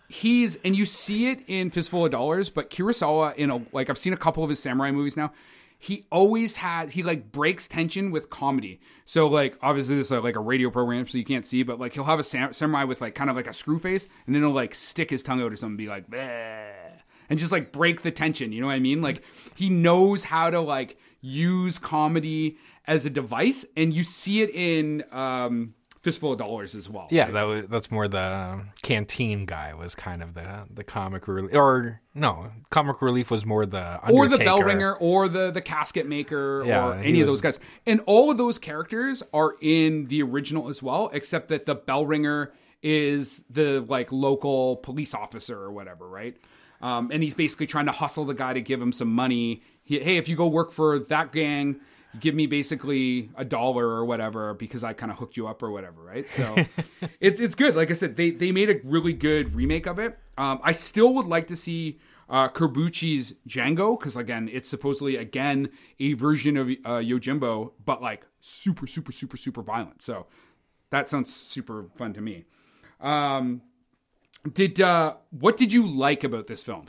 he's 0.08 0.56
and 0.64 0.76
you 0.76 0.86
see 0.86 1.30
it 1.30 1.42
in 1.48 1.70
Fistful 1.70 2.06
of 2.06 2.12
Dollars, 2.12 2.50
but 2.50 2.70
Kurosawa 2.70 3.36
in 3.36 3.50
a 3.50 3.62
like 3.74 3.90
I've 3.90 3.98
seen 3.98 4.14
a 4.14 4.18
couple 4.18 4.44
of 4.44 4.50
his 4.50 4.60
samurai 4.60 4.92
movies 4.92 5.18
now. 5.18 5.34
He 5.82 6.06
always 6.12 6.58
has 6.58 6.92
he 6.92 7.04
like 7.04 7.32
breaks 7.32 7.66
tension 7.66 8.12
with 8.12 8.30
comedy. 8.30 8.82
So 9.06 9.28
like 9.28 9.58
obviously 9.62 9.96
this 9.96 10.12
is 10.12 10.24
like 10.24 10.36
a 10.36 10.42
radio 10.42 10.70
program, 10.70 11.08
so 11.08 11.18
you 11.18 11.24
can't 11.24 11.46
see, 11.46 11.64
but 11.64 11.80
like 11.80 11.94
he'll 11.94 12.04
have 12.04 12.20
a 12.20 12.24
sam- 12.24 12.52
samurai 12.52 12.84
with 12.84 13.00
like 13.00 13.16
kind 13.16 13.30
of 13.30 13.38
like 13.38 13.48
a 13.48 13.54
screw 13.54 13.80
face, 13.80 14.06
and 14.26 14.36
then 14.36 14.44
he'll 14.44 14.52
like 14.52 14.76
stick 14.76 15.10
his 15.10 15.24
tongue 15.24 15.42
out 15.42 15.54
or 15.54 15.56
something, 15.56 15.72
and 15.72 15.78
be 15.78 15.88
like, 15.88 16.10
Bleh, 16.10 16.74
and 17.30 17.40
just 17.40 17.54
like 17.54 17.72
break 17.72 18.02
the 18.02 18.12
tension. 18.12 18.52
You 18.52 18.60
know 18.60 18.68
what 18.68 18.74
I 18.74 18.80
mean? 18.80 19.02
Like 19.02 19.24
he 19.56 19.70
knows 19.70 20.26
how 20.26 20.50
to 20.50 20.60
like 20.60 20.98
use 21.22 21.80
comedy 21.80 22.58
as 22.86 23.06
a 23.06 23.10
device, 23.10 23.66
and 23.78 23.94
you 23.94 24.04
see 24.04 24.42
it 24.42 24.50
in 24.50 25.06
um, 25.12 25.76
Fistful 26.02 26.32
of 26.32 26.38
Dollars 26.38 26.76
as 26.76 26.88
well. 26.88 27.08
Yeah, 27.12 27.30
that 27.32 27.44
was 27.44 27.68
that's 27.68 27.92
more 27.92 28.08
the 28.08 28.24
um, 28.24 28.70
canteen 28.82 29.46
guy 29.46 29.74
was 29.74 29.96
kind 29.96 30.24
of 30.24 30.34
the 30.34 30.66
the 30.74 30.84
comic 30.84 31.28
relief, 31.28 31.54
or 31.54 32.00
no, 32.16 32.52
comic 32.70 33.02
relief 33.02 33.30
was 33.30 33.46
more 33.46 33.66
the 33.66 34.00
or 34.10 34.30
the 34.30 34.38
bell 34.38 34.62
ringer 34.62 34.96
or 34.96 35.28
the 35.28 35.52
the 35.52 35.62
casket 35.62 36.08
maker 36.08 36.64
Yeah, 36.66 36.88
or 36.88 36.94
any 36.96 37.20
of 37.20 37.28
those 37.28 37.42
guys. 37.42 37.60
And 37.86 38.02
all 38.06 38.32
of 38.32 38.38
those 38.38 38.60
characters 38.60 39.24
are 39.34 39.56
in 39.62 40.08
the 40.08 40.22
original 40.24 40.70
as 40.70 40.82
well 40.82 41.10
except 41.12 41.50
that 41.50 41.66
the 41.66 41.76
bell 41.76 42.06
ringer 42.06 42.54
is 42.82 43.44
the 43.50 43.82
like 43.82 44.10
local 44.14 44.78
police 44.78 45.14
officer 45.14 45.60
or 45.60 45.72
whatever 45.72 46.08
right? 46.08 46.38
Um, 46.82 47.12
and 47.12 47.22
he's 47.22 47.34
basically 47.34 47.68
trying 47.68 47.88
to 47.88 47.92
hustle 47.92 48.24
the 48.24 48.34
guy 48.34 48.54
to 48.54 48.62
give 48.62 48.82
him 48.82 48.94
some 48.94 49.14
money. 49.14 49.64
He, 49.84 50.00
hey 50.00 50.16
if 50.16 50.30
you 50.30 50.38
go 50.38 50.48
work 50.48 50.72
for 50.72 50.98
that 51.00 51.34
gang 51.34 51.82
give 52.20 52.34
me 52.34 52.48
basically 52.48 53.30
a 53.36 53.46
dollar 53.46 53.88
or 53.88 54.06
whatever 54.06 54.54
because 54.54 54.84
I 54.84 54.94
kind 54.94 55.12
of 55.12 55.18
hooked 55.18 55.38
you 55.38 55.48
up 55.48 55.62
or 55.62 55.70
whatever, 55.72 56.02
right? 56.02 56.30
So 56.30 56.56
it's 57.20 57.40
it's 57.40 57.56
good. 57.56 57.76
Like 57.76 57.92
I 57.92 57.94
said, 57.94 58.16
they 58.16 58.32
they 58.32 58.52
made 58.52 58.70
a 58.70 58.80
really 58.84 59.14
good 59.14 59.54
remake 59.54 59.86
of 59.86 60.00
it. 60.00 60.18
Um, 60.38 60.60
I 60.64 60.72
still 60.72 61.14
would 61.14 61.28
like 61.28 61.48
to 61.48 61.56
see 61.56 62.00
uh, 62.30 62.50
Corbucci's 62.50 63.34
Django 63.48 63.98
because 64.00 64.18
again, 64.18 64.50
it's 64.52 64.70
supposedly 64.70 65.18
again 65.18 65.70
a 66.00 66.14
version 66.14 66.58
of 66.58 66.70
uh, 66.70 67.00
Yojimbo, 67.00 67.72
but 67.86 68.02
like 68.02 68.26
super 68.40 68.88
super 68.88 69.12
super 69.12 69.38
super 69.38 69.62
violent. 69.62 70.02
So 70.02 70.28
that 70.90 71.10
sounds 71.10 71.34
super 71.34 71.86
fun 71.96 72.14
to 72.14 72.22
me. 72.22 72.46
Um, 73.00 73.62
did 74.54 74.82
uh, 74.82 75.16
what 75.32 75.58
did 75.58 75.72
you 75.72 75.86
like 75.86 76.24
about 76.24 76.48
this 76.48 76.64
film? 76.64 76.88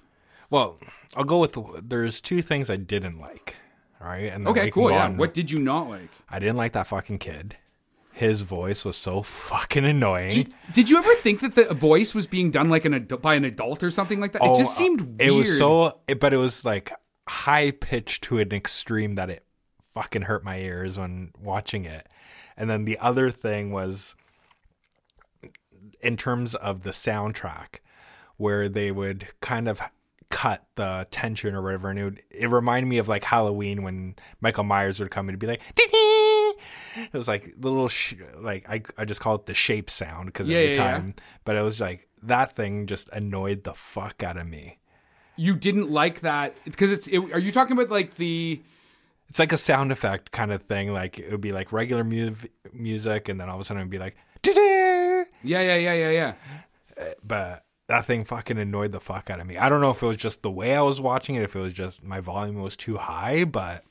Well, 0.49 0.79
I'll 1.17 1.25
go 1.25 1.39
with 1.39 1.53
the, 1.53 1.83
there's 1.87 2.21
two 2.21 2.43
things 2.43 2.69
I 2.69 2.77
didn't 2.77 3.21
like. 3.21 3.57
All 4.01 4.09
right, 4.09 4.33
and 4.33 4.47
Okay, 4.49 4.71
cool. 4.71 4.91
Yeah. 4.91 5.11
What 5.11 5.35
did 5.35 5.51
you 5.51 5.59
not 5.59 5.89
like? 5.89 6.09
I 6.29 6.39
didn't 6.39 6.57
like 6.57 6.73
that 6.73 6.87
fucking 6.87 7.19
kid. 7.19 7.57
His 8.13 8.43
voice 8.43 8.85
was 8.85 8.97
so 8.97 9.23
fucking 9.23 9.85
annoying. 9.85 10.31
Did, 10.31 10.55
did 10.73 10.91
you 10.91 10.99
ever 10.99 11.15
think 11.17 11.41
that 11.41 11.55
the 11.55 11.73
voice 11.75 12.15
was 12.15 12.27
being 12.27 12.51
done 12.51 12.69
like 12.69 12.85
an 12.85 13.07
by 13.23 13.35
an 13.35 13.45
adult 13.45 13.83
or 13.83 13.91
something 13.91 14.21
like 14.21 14.33
that? 14.33 14.43
it 14.43 14.51
Oh, 14.51 14.59
just 14.59 14.77
seemed 14.77 15.01
uh, 15.01 15.05
weird. 15.05 15.21
It 15.21 15.31
was 15.31 15.59
so, 15.59 16.01
it, 16.09 16.21
but 16.21 16.33
it 16.33 16.37
was 16.39 16.65
like 16.65 16.93
high 17.29 17.71
pitched 17.71 18.25
to 18.25 18.39
an 18.39 18.53
extreme 18.53 19.15
that 19.15 19.31
it 19.31 19.45
fucking 19.95 20.23
hurt 20.23 20.45
my 20.45 20.59
ears 20.59 20.99
when 20.99 21.31
watching 21.41 21.85
it. 21.85 22.09
And 22.57 22.69
then 22.69 22.85
the 22.85 22.99
other 22.99 23.31
thing 23.31 23.71
was 23.71 24.15
in 26.01 26.17
terms 26.17 26.55
of 26.55 26.83
the 26.83 26.91
soundtrack, 26.91 27.77
where 28.37 28.69
they 28.69 28.91
would 28.91 29.29
kind 29.41 29.69
of 29.69 29.81
cut 30.31 30.65
the 30.77 31.07
tension 31.11 31.55
or 31.55 31.63
whatever, 31.63 31.91
and 31.91 31.99
it 31.99 32.05
would 32.05 32.23
it 32.31 32.49
reminded 32.51 32.89
me 32.89 32.99
of 32.99 33.09
like 33.09 33.25
Halloween 33.25 33.83
when 33.83 34.15
Michael 34.41 34.65
Myers 34.65 34.99
would 35.01 35.11
come 35.11 35.29
and 35.29 35.39
be 35.39 35.47
like. 35.47 35.61
It 36.97 37.13
was 37.15 37.29
like 37.29 37.45
the 37.57 37.69
little 37.71 37.89
sh- 37.89 38.15
like 38.41 38.69
I 38.69 38.83
I 38.99 39.05
just 39.05 39.21
call 39.21 39.35
it 39.37 39.47
the 39.47 39.55
shape 39.55 39.89
sound 39.89 40.27
because 40.27 40.49
Yeah, 40.49 40.59
every 40.59 40.71
yeah, 40.73 40.77
yeah. 40.77 40.93
time, 40.97 41.15
but 41.45 41.57
it 41.57 41.63
was 41.63 41.81
like 41.81 42.09
that 42.25 42.55
thing 42.55 42.87
just 42.87 43.09
annoyed 43.13 43.65
the 43.65 43.75
fuck 43.75 44.23
out 44.23 44.37
of 44.37 44.47
me. 44.47 44.79
you 45.37 45.55
didn't 45.57 45.91
like 45.91 46.21
that 46.21 46.55
because 46.65 46.91
it's. 46.93 47.07
It, 47.07 47.19
are 47.33 47.39
you 47.39 47.53
talking 47.53 47.73
about 47.77 47.91
like 47.91 48.17
the? 48.17 48.61
It's 49.29 49.39
like 49.39 49.53
a 49.53 49.57
sound 49.59 49.93
effect 49.93 50.33
kind 50.33 50.53
of 50.53 50.63
thing. 50.65 50.93
Like 50.93 51.19
it 51.19 51.31
would 51.31 51.41
be 51.41 51.53
like 51.53 51.73
regular 51.73 52.03
mu- 52.05 52.35
music, 52.73 53.29
and 53.29 53.41
then 53.41 53.49
all 53.49 53.55
of 53.55 53.61
a 53.61 53.65
sudden 53.65 53.83
it'd 53.83 53.91
be 53.91 53.99
like, 53.99 54.17
"Da-da!" 54.43 54.59
Yeah, 55.43 55.61
yeah, 55.63 55.77
yeah, 55.77 55.93
yeah, 55.95 56.11
yeah. 56.11 56.35
Eh, 56.99 57.13
but 57.25 57.65
that 57.91 58.07
thing 58.07 58.25
fucking 58.25 58.57
annoyed 58.57 58.93
the 58.93 59.01
fuck 59.01 59.31
out 59.31 59.41
of 59.41 59.47
me. 59.47 59.57
I 59.57 59.69
don't 59.69 59.81
know 59.81 59.91
if 59.91 60.01
it 60.01 60.07
was 60.07 60.17
just 60.17 60.43
the 60.43 60.51
way 60.51 60.77
I 60.77 60.81
was 60.81 61.01
watching 61.01 61.35
it, 61.35 61.43
if 61.43 61.57
it 61.57 61.61
was 61.61 61.73
just 61.73 62.03
my 62.05 62.21
volume 62.21 62.63
was 62.63 62.77
too 62.77 62.97
high, 62.97 63.45
but 63.45 63.85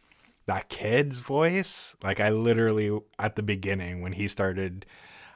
that 0.45 0.69
kid's 0.69 1.19
voice, 1.19 1.95
like 2.01 2.21
I 2.21 2.29
literally 2.29 2.97
at 3.19 3.35
the 3.35 3.43
beginning 3.43 4.01
when 4.01 4.13
he 4.13 4.29
started 4.29 4.85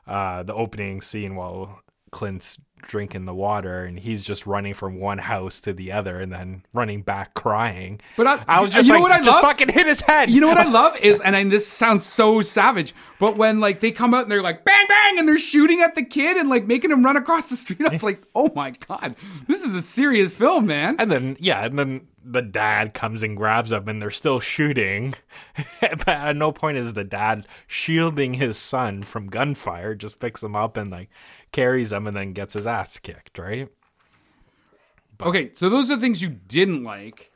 uh, 0.08 0.44
the 0.44 0.56
opening 0.56 1.02
scene 1.02 1.36
while 1.36 1.82
Clint's 2.14 2.58
drinking 2.86 3.24
the 3.24 3.34
water 3.34 3.86
and 3.86 3.98
he's 3.98 4.26
just 4.26 4.46
running 4.46 4.74
from 4.74 5.00
one 5.00 5.18
house 5.18 5.62
to 5.62 5.72
the 5.72 5.90
other 5.90 6.20
and 6.20 6.34
then 6.34 6.62
running 6.74 7.02
back 7.02 7.34
crying. 7.34 7.98
But 8.18 8.28
I- 8.28 8.44
I 8.46 8.60
was 8.62 8.74
you 8.74 8.80
just 8.80 8.90
know 8.90 8.96
like, 8.96 9.04
what 9.04 9.12
I 9.14 9.20
just 9.20 9.30
love? 9.30 9.42
fucking 9.42 9.70
hit 9.70 9.88
his 9.88 10.02
head. 10.02 10.30
You 10.30 10.42
know 10.42 10.50
what 10.50 10.58
I 10.58 10.66
love 10.70 10.98
is, 10.98 11.22
and 11.22 11.34
I, 11.34 11.46
this 11.46 11.66
sounds 11.66 12.06
so 12.06 12.42
savage, 12.42 12.94
but 13.20 13.38
when 13.38 13.62
like 13.62 13.80
they 13.80 13.92
come 13.92 14.14
out 14.14 14.24
and 14.24 14.32
they're 14.32 14.42
like 14.42 14.66
bang 14.66 14.86
bang 14.90 15.18
and 15.18 15.26
they're 15.28 15.38
shooting 15.40 15.82
at 15.82 15.96
the 15.96 16.04
kid 16.04 16.36
and 16.36 16.50
like 16.50 16.66
making 16.68 16.92
him 16.92 17.06
run 17.06 17.16
across 17.16 17.50
the 17.50 17.56
street, 17.56 17.80
I 17.86 17.90
was 17.90 18.04
like, 18.10 18.22
oh 18.36 18.52
my 18.54 18.72
god, 18.72 19.16
this 19.48 19.64
is 19.64 19.74
a 19.76 19.82
serious 19.82 20.34
film, 20.34 20.68
man. 20.68 20.98
And 21.00 21.10
then 21.10 21.38
yeah, 21.40 21.64
and 21.66 21.80
then 21.80 22.08
the 22.26 22.42
dad 22.42 22.94
comes 22.94 23.24
and 23.24 23.36
grabs 23.38 23.72
him, 23.72 23.88
and 23.88 24.02
they're 24.02 24.12
still 24.12 24.40
shooting. 24.42 25.14
but 25.82 26.08
at 26.10 26.36
no 26.36 26.52
point 26.52 26.78
is 26.78 26.94
the 26.94 27.04
dad 27.06 27.48
shielding 27.68 28.34
his 28.34 28.58
son 28.58 29.04
from 29.04 29.28
gunfire. 29.28 29.96
Just 29.96 30.20
picks 30.20 30.44
him 30.44 30.56
up 30.56 30.76
and 30.78 30.92
like 30.92 31.10
carries 31.54 31.94
him, 31.94 32.06
and 32.08 32.16
then 32.16 32.34
gets 32.34 32.54
his 32.54 32.68
ass 32.68 33.00
kicked. 33.00 33.38
Right? 33.38 33.70
Okay, 35.22 35.52
so 35.54 35.70
those 35.70 35.90
are 35.90 35.98
things 35.98 36.22
you 36.22 36.30
didn't 36.30 36.84
like. 36.84 37.32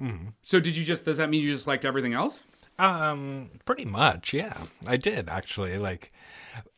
Mm-hmm. 0.00 0.28
So 0.42 0.60
did 0.60 0.76
you 0.76 0.84
just? 0.84 1.04
Does 1.04 1.16
that 1.16 1.28
mean 1.28 1.42
you 1.42 1.52
just 1.52 1.66
liked 1.66 1.84
everything 1.84 2.14
else? 2.14 2.44
Um, 2.78 3.50
pretty 3.64 3.84
much. 3.84 4.32
Yeah, 4.32 4.56
I 4.86 4.96
did 4.96 5.28
actually 5.28 5.78
like, 5.78 6.12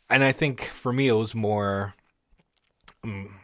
and 0.09 0.25
I 0.25 0.33
think 0.33 0.65
for 0.65 0.93
me 0.93 1.09
it 1.09 1.13
was 1.13 1.35
more. 1.35 1.95
Um, 3.03 3.41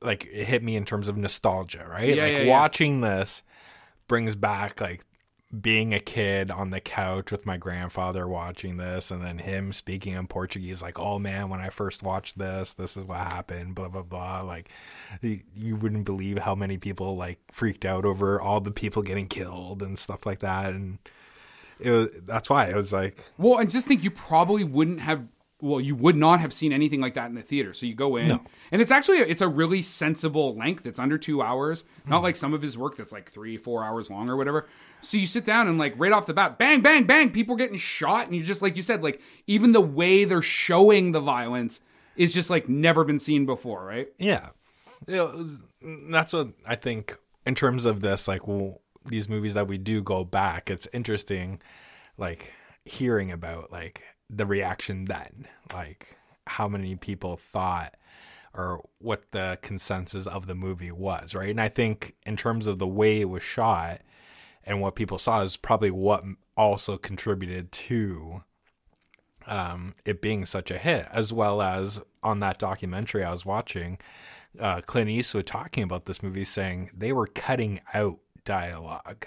like 0.00 0.26
it 0.26 0.46
hit 0.46 0.62
me 0.62 0.76
in 0.76 0.84
terms 0.84 1.08
of 1.08 1.16
nostalgia, 1.16 1.84
right? 1.88 2.14
Yeah, 2.14 2.22
like 2.22 2.32
yeah, 2.32 2.38
yeah. 2.40 2.50
watching 2.50 3.00
this 3.00 3.42
brings 4.06 4.36
back 4.36 4.80
like 4.80 5.04
being 5.58 5.94
a 5.94 6.00
kid 6.00 6.50
on 6.50 6.70
the 6.70 6.80
couch 6.80 7.30
with 7.30 7.46
my 7.46 7.56
grandfather 7.56 8.28
watching 8.28 8.76
this 8.76 9.10
and 9.10 9.24
then 9.24 9.38
him 9.38 9.72
speaking 9.72 10.12
in 10.14 10.26
Portuguese 10.26 10.82
like, 10.82 10.98
"Oh 10.98 11.18
man, 11.18 11.48
when 11.48 11.60
I 11.60 11.70
first 11.70 12.02
watched 12.02 12.38
this, 12.38 12.74
this 12.74 12.96
is 12.96 13.04
what 13.04 13.18
happened, 13.18 13.74
blah 13.74 13.88
blah 13.88 14.02
blah." 14.02 14.42
Like 14.42 14.68
you 15.54 15.76
wouldn't 15.76 16.04
believe 16.04 16.38
how 16.40 16.54
many 16.54 16.76
people 16.76 17.16
like 17.16 17.38
freaked 17.50 17.84
out 17.84 18.04
over 18.04 18.40
all 18.40 18.60
the 18.60 18.70
people 18.70 19.02
getting 19.02 19.26
killed 19.28 19.82
and 19.82 19.98
stuff 19.98 20.26
like 20.26 20.40
that 20.40 20.74
and 20.74 20.98
it 21.80 21.90
was 21.90 22.10
that's 22.24 22.50
why 22.50 22.66
it 22.66 22.76
was 22.76 22.92
like 22.92 23.24
Well, 23.38 23.58
I 23.58 23.64
just 23.64 23.86
think 23.86 24.02
you 24.04 24.10
probably 24.10 24.64
wouldn't 24.64 25.00
have. 25.00 25.26
Well, 25.60 25.80
you 25.80 25.96
would 25.96 26.14
not 26.14 26.38
have 26.38 26.52
seen 26.52 26.72
anything 26.72 27.00
like 27.00 27.14
that 27.14 27.28
in 27.28 27.34
the 27.34 27.42
theater. 27.42 27.74
So 27.74 27.84
you 27.84 27.94
go 27.96 28.14
in, 28.16 28.28
No. 28.28 28.40
and 28.70 28.80
it's 28.80 28.92
actually 28.92 29.18
it's 29.18 29.40
a 29.40 29.48
really 29.48 29.82
sensible 29.82 30.54
length. 30.54 30.86
It's 30.86 31.00
under 31.00 31.18
two 31.18 31.42
hours, 31.42 31.82
not 32.06 32.22
like 32.22 32.36
some 32.36 32.54
of 32.54 32.62
his 32.62 32.78
work 32.78 32.96
that's 32.96 33.10
like 33.10 33.28
three, 33.28 33.56
four 33.56 33.82
hours 33.84 34.08
long 34.08 34.30
or 34.30 34.36
whatever. 34.36 34.68
So 35.00 35.16
you 35.16 35.26
sit 35.26 35.44
down 35.44 35.66
and 35.66 35.76
like 35.76 35.94
right 35.96 36.12
off 36.12 36.26
the 36.26 36.34
bat, 36.34 36.58
bang, 36.58 36.80
bang, 36.80 37.04
bang, 37.04 37.30
people 37.30 37.56
getting 37.56 37.76
shot, 37.76 38.26
and 38.26 38.36
you 38.36 38.44
just 38.44 38.62
like 38.62 38.76
you 38.76 38.82
said, 38.82 39.02
like 39.02 39.20
even 39.48 39.72
the 39.72 39.80
way 39.80 40.24
they're 40.24 40.42
showing 40.42 41.10
the 41.10 41.20
violence 41.20 41.80
is 42.14 42.32
just 42.32 42.50
like 42.50 42.68
never 42.68 43.02
been 43.04 43.18
seen 43.18 43.44
before, 43.44 43.84
right? 43.84 44.08
Yeah, 44.16 44.50
you 45.08 45.16
know, 45.16 45.58
that's 46.10 46.32
what 46.34 46.50
I 46.66 46.76
think 46.76 47.16
in 47.44 47.56
terms 47.56 47.84
of 47.84 48.00
this. 48.00 48.28
Like 48.28 48.46
well, 48.46 48.80
these 49.06 49.28
movies 49.28 49.54
that 49.54 49.66
we 49.66 49.76
do 49.76 50.02
go 50.02 50.22
back, 50.22 50.70
it's 50.70 50.86
interesting, 50.92 51.60
like 52.16 52.52
hearing 52.84 53.32
about 53.32 53.72
like 53.72 54.02
the 54.30 54.46
reaction 54.46 55.06
then, 55.06 55.46
like 55.72 56.16
how 56.46 56.68
many 56.68 56.96
people 56.96 57.36
thought 57.36 57.94
or 58.54 58.82
what 58.98 59.30
the 59.32 59.58
consensus 59.62 60.26
of 60.26 60.46
the 60.46 60.54
movie 60.54 60.90
was, 60.90 61.34
right? 61.34 61.50
And 61.50 61.60
I 61.60 61.68
think 61.68 62.14
in 62.26 62.36
terms 62.36 62.66
of 62.66 62.78
the 62.78 62.86
way 62.86 63.20
it 63.20 63.28
was 63.28 63.42
shot 63.42 64.00
and 64.64 64.80
what 64.80 64.96
people 64.96 65.18
saw 65.18 65.40
is 65.42 65.56
probably 65.56 65.90
what 65.90 66.24
also 66.56 66.96
contributed 66.96 67.70
to 67.72 68.42
um, 69.46 69.94
it 70.04 70.20
being 70.20 70.44
such 70.44 70.70
a 70.70 70.78
hit, 70.78 71.06
as 71.10 71.32
well 71.32 71.62
as 71.62 72.00
on 72.22 72.40
that 72.40 72.58
documentary 72.58 73.24
I 73.24 73.32
was 73.32 73.46
watching, 73.46 73.98
uh, 74.58 74.80
Clint 74.80 75.08
Eastwood 75.08 75.46
talking 75.46 75.82
about 75.82 76.06
this 76.06 76.22
movie, 76.22 76.44
saying 76.44 76.90
they 76.94 77.12
were 77.12 77.26
cutting 77.26 77.80
out 77.94 78.18
dialogue 78.44 79.26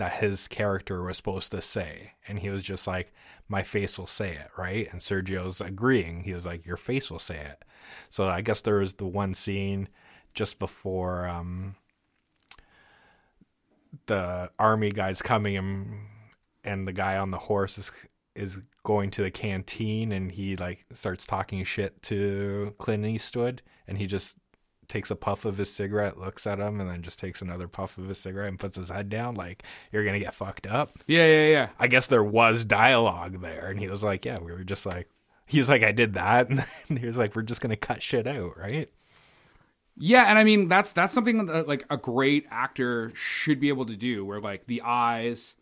that 0.00 0.14
his 0.14 0.48
character 0.48 1.02
was 1.02 1.18
supposed 1.18 1.50
to 1.50 1.60
say, 1.60 2.12
and 2.26 2.38
he 2.38 2.48
was 2.48 2.64
just 2.64 2.86
like, 2.86 3.12
"My 3.48 3.62
face 3.62 3.98
will 3.98 4.06
say 4.06 4.34
it," 4.34 4.48
right? 4.56 4.88
And 4.90 5.02
Sergio's 5.02 5.60
agreeing. 5.60 6.22
He 6.22 6.32
was 6.32 6.46
like, 6.46 6.64
"Your 6.64 6.78
face 6.78 7.10
will 7.10 7.18
say 7.18 7.36
it." 7.36 7.62
So 8.08 8.26
I 8.26 8.40
guess 8.40 8.62
there 8.62 8.78
was 8.78 8.94
the 8.94 9.06
one 9.06 9.34
scene 9.34 9.88
just 10.32 10.58
before 10.58 11.28
um, 11.28 11.74
the 14.06 14.50
army 14.58 14.90
guys 14.90 15.20
coming 15.20 15.58
and 15.58 16.06
and 16.64 16.88
the 16.88 16.92
guy 16.94 17.18
on 17.18 17.30
the 17.30 17.38
horse 17.38 17.76
is 17.76 17.90
is 18.34 18.60
going 18.82 19.10
to 19.10 19.22
the 19.22 19.30
canteen 19.30 20.12
and 20.12 20.32
he 20.32 20.56
like 20.56 20.86
starts 20.94 21.26
talking 21.26 21.62
shit 21.62 22.00
to 22.04 22.74
Clint 22.78 23.04
Eastwood 23.04 23.60
and 23.86 23.98
he 23.98 24.06
just 24.06 24.38
takes 24.90 25.10
a 25.10 25.16
puff 25.16 25.46
of 25.46 25.56
his 25.56 25.72
cigarette, 25.72 26.18
looks 26.18 26.46
at 26.46 26.58
him, 26.58 26.80
and 26.80 26.90
then 26.90 27.02
just 27.02 27.18
takes 27.18 27.40
another 27.40 27.68
puff 27.68 27.96
of 27.96 28.08
his 28.08 28.18
cigarette 28.18 28.48
and 28.48 28.58
puts 28.58 28.76
his 28.76 28.90
head 28.90 29.08
down. 29.08 29.34
Like 29.34 29.62
you're 29.90 30.04
gonna 30.04 30.18
get 30.18 30.34
fucked 30.34 30.66
up. 30.66 30.98
Yeah, 31.06 31.26
yeah, 31.26 31.48
yeah. 31.48 31.68
I 31.78 31.86
guess 31.86 32.06
there 32.06 32.24
was 32.24 32.64
dialogue 32.64 33.40
there, 33.40 33.68
and 33.70 33.80
he 33.80 33.88
was 33.88 34.02
like, 34.02 34.24
"Yeah, 34.24 34.38
we 34.38 34.52
were 34.52 34.64
just 34.64 34.84
like." 34.84 35.08
He's 35.46 35.68
like, 35.68 35.82
I 35.82 35.90
did 35.90 36.14
that, 36.14 36.48
and 36.88 36.98
he 36.98 37.06
was 37.06 37.16
like, 37.16 37.34
"We're 37.34 37.42
just 37.42 37.60
gonna 37.60 37.76
cut 37.76 38.02
shit 38.02 38.26
out, 38.26 38.58
right?" 38.58 38.90
Yeah, 39.96 40.24
and 40.24 40.38
I 40.38 40.44
mean 40.44 40.68
that's 40.68 40.92
that's 40.92 41.12
something 41.12 41.46
that 41.46 41.68
like 41.68 41.84
a 41.90 41.96
great 41.96 42.46
actor 42.50 43.12
should 43.14 43.60
be 43.60 43.68
able 43.68 43.86
to 43.86 43.96
do, 43.96 44.24
where 44.24 44.40
like 44.40 44.66
the 44.66 44.82
eyes, 44.84 45.54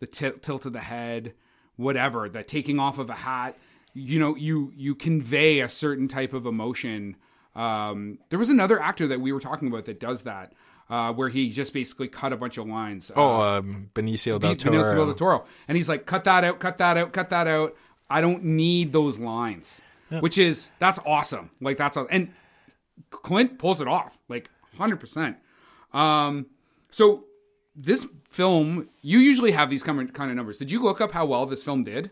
the 0.00 0.06
t- 0.06 0.32
tilt 0.42 0.66
of 0.66 0.72
the 0.72 0.80
head, 0.80 1.34
whatever, 1.76 2.28
the 2.28 2.42
taking 2.42 2.78
off 2.78 2.98
of 2.98 3.08
a 3.08 3.14
hat, 3.14 3.56
you 3.92 4.18
know, 4.18 4.34
you 4.34 4.72
you 4.76 4.94
convey 4.94 5.60
a 5.60 5.68
certain 5.68 6.08
type 6.08 6.32
of 6.32 6.44
emotion. 6.44 7.16
Um, 7.54 8.18
there 8.30 8.38
was 8.38 8.50
another 8.50 8.80
actor 8.80 9.06
that 9.08 9.20
we 9.20 9.32
were 9.32 9.40
talking 9.40 9.68
about 9.68 9.84
that 9.84 10.00
does 10.00 10.22
that, 10.22 10.52
uh, 10.90 11.12
where 11.12 11.28
he 11.28 11.50
just 11.50 11.72
basically 11.72 12.08
cut 12.08 12.32
a 12.32 12.36
bunch 12.36 12.58
of 12.58 12.66
lines. 12.66 13.10
Uh, 13.10 13.14
Oh, 13.16 13.40
um, 13.58 13.90
Benicio 13.94 14.40
del 14.40 14.56
Toro. 14.56 14.74
Benicio 14.82 15.06
del 15.06 15.14
Toro, 15.14 15.44
and 15.68 15.76
he's 15.76 15.88
like, 15.88 16.04
cut 16.06 16.24
that 16.24 16.44
out, 16.44 16.58
cut 16.58 16.78
that 16.78 16.96
out, 16.96 17.12
cut 17.12 17.30
that 17.30 17.46
out. 17.46 17.76
I 18.10 18.20
don't 18.20 18.44
need 18.44 18.92
those 18.92 19.18
lines, 19.18 19.80
which 20.20 20.36
is 20.38 20.70
that's 20.78 20.98
awesome. 21.06 21.50
Like 21.60 21.78
that's 21.78 21.96
a, 21.96 22.02
and 22.10 22.32
Clint 23.10 23.58
pulls 23.58 23.80
it 23.80 23.88
off 23.88 24.18
like 24.28 24.50
hundred 24.76 24.98
percent. 25.00 25.36
Um, 25.92 26.46
so 26.90 27.24
this 27.76 28.06
film, 28.28 28.88
you 29.02 29.18
usually 29.20 29.52
have 29.52 29.70
these 29.70 29.82
kind 29.82 30.00
of 30.12 30.28
numbers. 30.36 30.58
Did 30.58 30.70
you 30.70 30.82
look 30.82 31.00
up 31.00 31.12
how 31.12 31.24
well 31.26 31.46
this 31.46 31.62
film 31.64 31.84
did? 31.84 32.10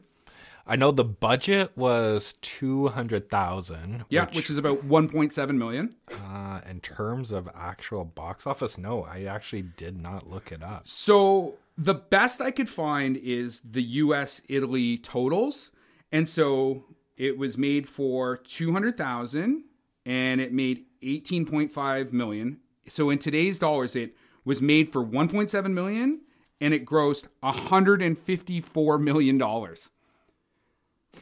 I 0.66 0.76
know 0.76 0.92
the 0.92 1.04
budget 1.04 1.76
was 1.76 2.34
two 2.40 2.88
hundred 2.88 3.28
thousand. 3.30 4.04
Yeah, 4.08 4.26
which, 4.32 4.48
is 4.48 4.58
about 4.58 4.84
one 4.84 5.08
point 5.08 5.34
seven 5.34 5.58
million. 5.58 5.90
uh, 6.10 6.60
in 6.68 6.80
terms 6.80 7.32
of 7.32 7.48
actual 7.54 8.04
box 8.04 8.46
office, 8.46 8.78
no, 8.78 9.04
I 9.04 9.24
actually 9.24 9.62
did 9.62 10.00
not 10.00 10.28
look 10.30 10.52
it 10.52 10.62
up. 10.62 10.86
So 10.86 11.54
the 11.76 11.94
best 11.94 12.40
I 12.40 12.50
could 12.50 12.68
find 12.68 13.16
is 13.16 13.60
the 13.68 13.82
U.S. 13.82 14.42
Italy 14.48 14.98
totals, 14.98 15.72
and 16.12 16.28
so 16.28 16.84
it 17.16 17.36
was 17.38 17.58
made 17.58 17.88
for 17.88 18.36
two 18.36 18.72
hundred 18.72 18.96
thousand, 18.96 19.64
and 20.06 20.40
it 20.40 20.52
made 20.52 20.84
eighteen 21.02 21.44
point 21.44 21.72
five 21.72 22.12
million. 22.12 22.58
So 22.88 23.10
in 23.10 23.18
today's 23.18 23.58
dollars, 23.58 23.96
it 23.96 24.16
was 24.44 24.62
made 24.62 24.92
for 24.92 25.02
one 25.02 25.28
point 25.28 25.50
seven 25.50 25.74
million, 25.74 26.20
and 26.60 26.72
it 26.72 26.86
grossed 26.86 27.26
hundred 27.42 28.00
and 28.00 28.16
fifty 28.16 28.60
four 28.60 28.98
million 28.98 29.38
dollars. 29.38 29.90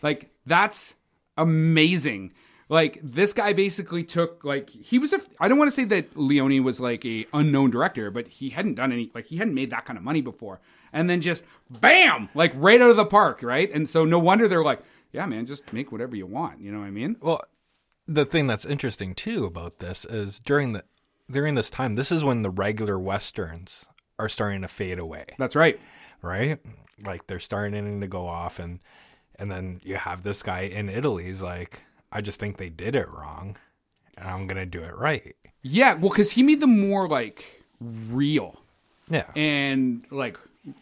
Like 0.03 0.31
that's 0.46 0.94
amazing. 1.37 2.33
Like 2.68 3.00
this 3.03 3.33
guy 3.33 3.53
basically 3.53 4.05
took 4.05 4.44
like 4.44 4.70
he 4.70 4.98
was 4.98 5.12
a 5.12 5.20
I 5.40 5.48
don't 5.48 5.59
want 5.59 5.70
to 5.70 5.74
say 5.74 5.85
that 5.87 6.16
Leone 6.16 6.62
was 6.62 6.81
like 6.81 7.05
a 7.05 7.26
unknown 7.33 7.70
director, 7.70 8.11
but 8.11 8.29
he 8.29 8.50
hadn't 8.50 8.74
done 8.76 8.92
any 8.92 9.11
like 9.14 9.26
he 9.26 9.38
hadn't 9.38 9.55
made 9.55 9.70
that 9.70 9.87
kind 9.87 9.96
of 9.96 10.05
money 10.05 10.20
before. 10.20 10.61
And 10.92 11.09
then 11.11 11.20
just 11.20 11.44
bam, 11.68 12.29
like 12.35 12.53
right 12.55 12.81
out 12.81 12.90
of 12.90 12.96
the 12.96 13.05
park, 13.05 13.42
right? 13.42 13.70
And 13.72 13.88
so 13.88 14.05
no 14.05 14.18
wonder 14.18 14.48
they're 14.48 14.64
like, 14.64 14.81
yeah, 15.12 15.26
man, 15.26 15.46
just 15.46 15.72
make 15.72 15.92
whatever 15.92 16.16
you 16.16 16.26
want, 16.26 16.61
you 16.61 16.70
know 16.72 16.79
what 16.81 16.87
I 16.87 16.90
mean? 16.90 17.16
Well, 17.20 17.40
the 18.07 18.24
thing 18.24 18.46
that's 18.46 18.64
interesting 18.64 19.14
too 19.14 19.44
about 19.44 19.79
this 19.79 20.05
is 20.05 20.40
during 20.40 20.72
the 20.72 20.85
during 21.31 21.55
this 21.55 21.70
time, 21.70 21.94
this 21.94 22.11
is 22.11 22.24
when 22.24 22.42
the 22.42 22.50
regular 22.50 22.98
westerns 22.98 23.87
are 24.18 24.29
starting 24.29 24.62
to 24.62 24.68
fade 24.68 24.98
away, 24.98 25.24
That's 25.38 25.57
right. 25.57 25.81
right? 26.22 26.59
Like 27.05 27.26
they're 27.26 27.40
starting 27.40 28.00
to 28.00 28.07
go 28.07 28.26
off, 28.26 28.59
and 28.59 28.81
and 29.40 29.50
then 29.50 29.81
you 29.83 29.96
have 29.96 30.22
this 30.22 30.42
guy 30.42 30.61
in 30.61 30.88
Italy. 30.88 31.24
He's 31.24 31.40
like, 31.40 31.83
I 32.12 32.20
just 32.20 32.38
think 32.38 32.57
they 32.57 32.68
did 32.68 32.94
it 32.94 33.09
wrong, 33.09 33.57
and 34.16 34.29
I'm 34.29 34.46
gonna 34.46 34.66
do 34.66 34.83
it 34.83 34.96
right. 34.96 35.35
Yeah, 35.62 35.94
well 35.94 36.11
cuz 36.11 36.33
he 36.33 36.42
made 36.42 36.61
them 36.61 36.81
more 36.81 37.09
like 37.09 37.62
real. 37.81 38.62
Yeah, 39.09 39.31
and 39.35 40.05
like 40.11 40.37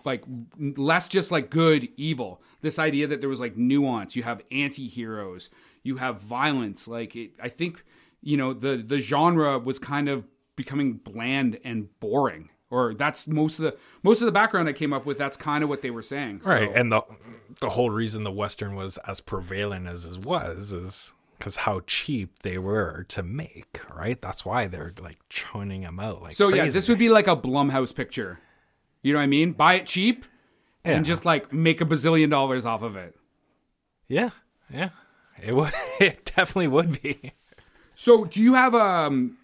like 0.05 0.25
less 0.59 1.09
just 1.09 1.31
like 1.31 1.51
good 1.51 1.89
evil 1.97 2.43
this 2.63 2.79
idea 2.79 3.07
that 3.07 3.21
there 3.21 3.29
was 3.29 3.41
like 3.41 3.57
nuance 3.57 4.17
you 4.17 4.23
have 4.25 4.43
anti-heroes 4.51 5.51
you 5.85 5.97
have 5.97 6.21
violence 6.21 6.89
like 6.89 7.15
it 7.15 7.31
i 7.41 7.49
think 7.49 7.85
you 8.21 8.37
know 8.37 8.53
the 8.53 8.77
the 8.77 8.99
genre 8.99 9.59
was 9.59 9.79
kind 9.79 10.09
of 10.09 10.25
becoming 10.57 10.95
bland 10.95 11.59
and 11.65 11.89
boring 12.01 12.51
or 12.71 12.95
that's 12.95 13.27
most 13.29 13.59
of 13.59 13.65
the 13.65 13.77
most 14.03 14.21
of 14.21 14.27
the 14.27 14.33
background 14.33 14.69
i 14.69 14.73
came 14.73 14.93
up 14.93 15.07
with 15.07 15.17
that's 15.19 15.37
kind 15.37 15.63
of 15.65 15.69
what 15.71 15.83
they 15.83 15.91
were 15.91 16.03
saying 16.03 16.41
So- 16.43 16.51
right. 16.53 16.71
And 16.75 16.91
the 16.93 17.03
the 17.61 17.71
whole 17.71 17.91
reason 17.91 18.25
the 18.25 18.31
western 18.33 18.75
was 18.77 18.99
as 19.07 19.21
prevalent 19.21 19.87
as 19.89 20.05
it 20.05 20.25
was 20.25 20.71
is 20.73 21.13
because 21.39 21.57
how 21.57 21.81
cheap 21.87 22.41
they 22.43 22.59
were 22.59 23.05
to 23.11 23.23
make. 23.23 23.81
Right. 23.95 24.21
That's 24.21 24.45
why 24.45 24.67
they're 24.67 24.93
like 25.01 25.19
churning 25.29 25.83
them 25.83 25.99
out 26.01 26.23
like 26.23 26.35
so 26.37 26.49
yeah 26.49 26.69
this 26.69 26.89
would 26.89 26.99
be 26.99 27.09
like 27.09 27.27
a 27.29 27.37
blumhouse 27.37 27.95
picture 27.95 28.39
you 29.03 29.13
know 29.13 29.19
what 29.21 29.25
i 29.25 29.27
mean 29.29 29.53
buy 29.53 29.75
it 29.75 29.87
cheap 29.87 30.25
and 30.85 31.05
just 31.05 31.25
like 31.25 31.53
make 31.53 31.81
a 31.81 31.85
bazillion 31.85 32.31
dollars 32.31 32.67
off 32.67 32.83
of 32.83 32.97
it 32.97 33.15
Yeah, 34.09 34.31
yeah. 34.73 34.91
It 35.43 35.55
would. 35.55 35.73
It 36.01 36.25
definitely 36.37 36.69
would 36.69 37.01
be. 37.03 37.33
So, 37.95 38.25
do 38.25 38.43
you 38.43 38.55
have 38.55 38.75
um 38.75 39.39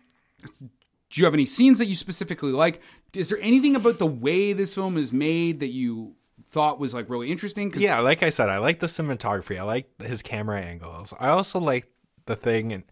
do 1.10 1.20
you 1.20 1.24
have 1.24 1.34
any 1.34 1.46
scenes 1.46 1.78
that 1.78 1.86
you 1.86 1.94
specifically 1.94 2.50
like? 2.52 2.80
Is 3.14 3.28
there 3.28 3.40
anything 3.40 3.76
about 3.76 3.98
the 3.98 4.06
way 4.06 4.52
this 4.52 4.74
film 4.74 4.96
is 4.96 5.12
made 5.12 5.60
that 5.60 5.68
you 5.68 6.14
thought 6.48 6.78
was 6.78 6.94
like 6.94 7.08
really 7.08 7.30
interesting? 7.30 7.72
Yeah, 7.76 8.00
like 8.00 8.22
I 8.22 8.30
said, 8.30 8.48
I 8.48 8.58
like 8.58 8.80
the 8.80 8.86
cinematography. 8.86 9.58
I 9.58 9.62
like 9.62 10.00
his 10.00 10.22
camera 10.22 10.60
angles. 10.60 11.14
I 11.18 11.28
also 11.28 11.58
like 11.58 11.86
the 12.26 12.36
thing, 12.36 12.72
and 12.72 12.84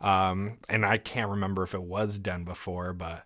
um, 0.00 0.58
and 0.68 0.84
I 0.84 0.98
can't 0.98 1.30
remember 1.30 1.62
if 1.62 1.74
it 1.74 1.82
was 1.82 2.18
done 2.18 2.44
before, 2.44 2.92
but 2.92 3.24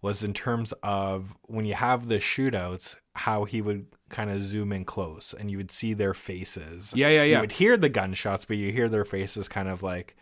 was 0.00 0.22
in 0.22 0.32
terms 0.32 0.72
of 0.82 1.36
when 1.46 1.66
you 1.66 1.74
have 1.74 2.06
the 2.06 2.18
shootouts, 2.18 2.96
how 3.14 3.44
he 3.44 3.60
would 3.60 3.86
kind 4.08 4.30
of 4.30 4.40
zoom 4.40 4.72
in 4.72 4.84
close, 4.84 5.34
and 5.36 5.50
you 5.50 5.56
would 5.56 5.70
see 5.70 5.92
their 5.92 6.14
faces. 6.14 6.92
Yeah, 6.94 7.08
yeah, 7.08 7.24
yeah. 7.24 7.36
You 7.36 7.40
would 7.40 7.52
hear 7.52 7.76
the 7.76 7.88
gunshots, 7.88 8.44
but 8.44 8.56
you 8.56 8.70
hear 8.70 8.88
their 8.88 9.04
faces, 9.04 9.48
kind 9.48 9.68
of 9.68 9.82
like, 9.82 10.16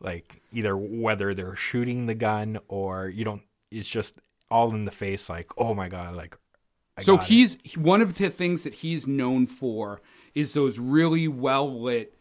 like 0.00 0.42
either 0.52 0.76
whether 0.76 1.32
they're 1.32 1.56
shooting 1.56 2.06
the 2.06 2.14
gun 2.14 2.58
or 2.68 3.08
you 3.08 3.24
don't. 3.24 3.42
It's 3.70 3.88
just 3.88 4.18
all 4.50 4.74
in 4.74 4.84
the 4.84 4.90
face, 4.90 5.28
like, 5.28 5.50
oh 5.56 5.74
my 5.74 5.88
god, 5.88 6.14
like. 6.14 6.36
I 6.96 7.02
So 7.02 7.16
got 7.16 7.22
it. 7.22 7.28
he's 7.28 7.58
one 7.76 8.02
of 8.02 8.18
the 8.18 8.30
things 8.30 8.64
that 8.64 8.74
he's 8.74 9.06
known 9.06 9.46
for 9.46 10.00
is 10.34 10.52
those 10.52 10.78
really 10.78 11.28
well 11.28 11.80
lit 11.80 12.14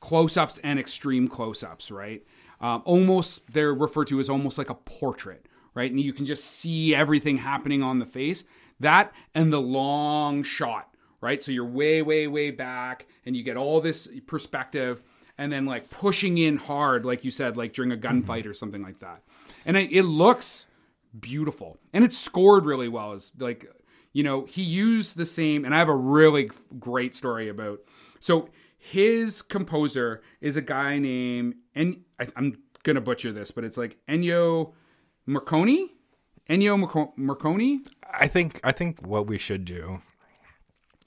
close-ups 0.00 0.58
and 0.62 0.78
extreme 0.78 1.26
close-ups, 1.28 1.90
right? 1.90 2.22
Um, 2.60 2.82
almost 2.84 3.42
they're 3.52 3.74
referred 3.74 4.08
to 4.08 4.20
as 4.20 4.28
almost 4.28 4.58
like 4.58 4.70
a 4.70 4.74
portrait, 4.74 5.46
right? 5.74 5.90
And 5.90 6.00
you 6.00 6.12
can 6.12 6.26
just 6.26 6.44
see 6.44 6.94
everything 6.94 7.38
happening 7.38 7.82
on 7.82 7.98
the 7.98 8.06
face. 8.06 8.44
That 8.80 9.12
and 9.34 9.52
the 9.52 9.60
long 9.60 10.42
shot, 10.42 10.94
right? 11.20 11.42
So 11.42 11.52
you're 11.52 11.64
way, 11.64 12.02
way, 12.02 12.26
way 12.26 12.50
back, 12.50 13.06
and 13.24 13.34
you 13.36 13.42
get 13.42 13.56
all 13.56 13.80
this 13.80 14.06
perspective, 14.26 15.02
and 15.38 15.50
then 15.50 15.64
like 15.66 15.90
pushing 15.90 16.38
in 16.38 16.56
hard, 16.58 17.04
like 17.04 17.24
you 17.24 17.30
said, 17.30 17.56
like 17.56 17.72
during 17.72 17.90
a 17.90 17.96
gunfight 17.96 18.46
or 18.46 18.54
something 18.54 18.82
like 18.82 19.00
that. 19.00 19.22
And 19.66 19.76
it, 19.76 19.90
it 19.90 20.02
looks 20.04 20.66
beautiful 21.18 21.78
and 21.92 22.04
it's 22.04 22.18
scored 22.18 22.64
really 22.64 22.88
well 22.88 23.12
is 23.12 23.30
like 23.38 23.66
you 24.12 24.22
know 24.22 24.44
he 24.46 24.62
used 24.62 25.16
the 25.16 25.26
same 25.26 25.64
and 25.64 25.74
i 25.74 25.78
have 25.78 25.88
a 25.88 25.94
really 25.94 26.50
great 26.78 27.14
story 27.14 27.48
about 27.48 27.78
so 28.20 28.48
his 28.78 29.40
composer 29.42 30.22
is 30.40 30.56
a 30.56 30.62
guy 30.62 30.98
named 30.98 31.54
and 31.74 32.02
I, 32.18 32.26
i'm 32.36 32.58
gonna 32.82 33.00
butcher 33.00 33.32
this 33.32 33.50
but 33.50 33.64
it's 33.64 33.78
like 33.78 33.96
ennio 34.08 34.72
Morricone? 35.28 35.88
ennio 36.48 36.78
Morricone? 37.18 37.86
I 38.12 38.28
think 38.28 38.60
I 38.62 38.72
think 38.72 39.06
what 39.06 39.26
we 39.26 39.38
should 39.38 39.64
do 39.64 40.00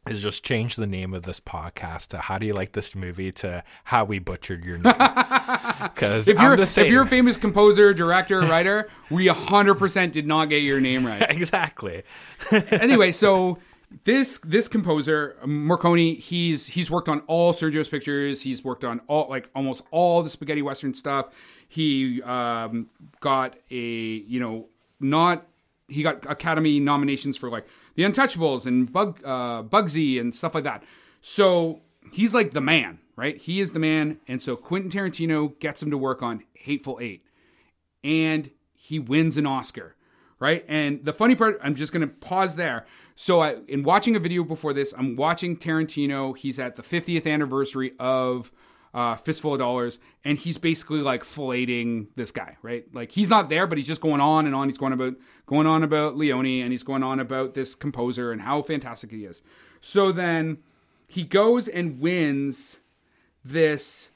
is 0.10 0.22
just 0.22 0.43
change 0.43 0.76
the 0.76 0.88
name 0.88 1.13
of 1.13 1.24
this 1.24 1.39
podcast 1.39 2.08
to 2.08 2.17
"How 2.20 2.38
do 2.38 2.46
you 2.46 2.54
like 2.54 2.72
this 2.72 2.96
movie?" 2.96 3.32
to 3.34 3.63
"How 3.84 4.06
we 4.06 4.20
butchered 4.20 4.65
your 4.65 4.78
name." 4.78 4.96
Because 5.98 6.28
if 6.28 6.40
you're 6.40 6.52
I'm 6.52 6.58
the 6.58 6.64
if 6.64 6.90
you're 6.90 7.02
a 7.02 7.08
famous 7.08 7.38
composer 7.38 7.92
director 7.92 8.40
writer 8.42 8.88
we 9.10 9.26
100% 9.26 10.12
did 10.12 10.28
not 10.28 10.46
get 10.46 10.62
your 10.62 10.80
name 10.80 11.06
right 11.06 11.26
exactly. 11.28 12.04
anyway, 12.52 13.12
so 13.12 13.58
this 14.04 14.38
this 14.40 14.68
composer 14.68 15.38
Morricone, 15.44 16.20
he's 16.20 16.68
he's 16.68 16.92
worked 16.92 17.10
on 17.10 17.22
all 17.22 17.52
Sergio's 17.52 17.88
pictures. 17.88 18.44
He's 18.44 18.64
worked 18.64 18.84
on 18.84 19.02
all 19.08 19.28
like 19.28 19.50
almost 19.56 19.84
all 19.90 20.22
the 20.22 20.30
spaghetti 20.30 20.62
western 20.62 20.94
stuff. 20.94 21.34
He 21.68 22.22
um, 22.22 22.90
got 23.20 23.58
a 23.72 23.76
you 23.76 24.40
know 24.40 24.68
not 25.00 25.48
he 25.88 26.04
got 26.04 26.30
Academy 26.30 26.80
nominations 26.80 27.38
for 27.38 27.50
like 27.50 27.66
The 27.96 28.04
Untouchables 28.04 28.66
and 28.66 28.92
Bug 28.92 29.20
uh, 29.24 29.64
Bugsy 29.64 30.20
and 30.20 30.36
stuff 30.36 30.54
like 30.54 30.66
that. 30.66 30.84
So 31.22 31.82
he's 32.12 32.34
like 32.34 32.52
the 32.52 32.62
man, 32.62 33.00
right? 33.17 33.38
He 33.38 33.60
is 33.60 33.73
the 33.73 33.80
man, 33.80 34.19
and 34.30 34.41
so 34.41 34.56
Quentin 34.56 34.89
Tarantino 34.89 35.60
gets 35.60 35.84
him 35.84 35.91
to 35.91 35.97
work 35.97 36.23
on 36.23 36.45
Hateful 36.53 36.99
Eight 37.01 37.25
and 38.03 38.49
he 38.73 38.99
wins 38.99 39.38
an 39.38 39.45
Oscar, 39.45 39.95
right? 40.39 40.63
And 40.67 41.03
the 41.03 41.13
funny 41.13 41.36
part, 41.36 41.60
I'm 41.62 41.75
just 41.75 41.91
going 41.91 42.08
to 42.08 42.08
pause 42.08 42.56
there. 42.56 42.86
So, 43.15 43.41
I, 43.41 43.58
in 43.67 43.84
watching 43.84 44.15
a 44.15 44.19
video 44.19 44.43
before 44.43 44.73
this, 44.73 44.93
I'm 44.97 45.15
watching 45.15 45.58
Tarantino. 45.58 46.38
He's 46.38 46.60
at 46.60 46.75
the 46.75 46.84
50th 46.84 47.27
anniversary 47.32 47.93
of 47.99 48.51
uh, 48.93 49.15
fistful 49.15 49.53
of 49.53 49.60
dollars, 49.60 49.99
and 50.23 50.38
he's 50.38 50.58
basically 50.58 50.99
like 50.99 51.23
filleting 51.23 52.08
this 52.15 52.32
guy, 52.32 52.58
right? 52.62 52.86
Like 52.93 53.12
he's 53.12 53.30
not 53.30 53.49
there, 53.49 53.67
but 53.67 53.77
he's 53.77 53.88
just 53.88 54.01
going 54.01 54.21
on 54.21 54.45
and 54.45 54.56
on. 54.56 54.69
He's 54.69 54.77
going 54.77 54.93
about 54.93 55.15
going 55.45 55.67
on 55.67 55.84
about 55.84 56.15
Leone, 56.15 56.62
and 56.62 56.71
he's 56.71 56.84
going 56.84 57.03
on 57.03 57.19
about 57.19 57.53
this 57.53 57.75
composer 57.75 58.32
and 58.32 58.41
how 58.41 58.62
fantastic 58.62 59.12
he 59.12 59.25
is. 59.25 59.41
So 59.82 60.12
then 60.12 60.60
he 61.08 61.23
goes 61.23 61.67
and 61.67 61.99
wins 61.99 62.80
this 63.48 64.10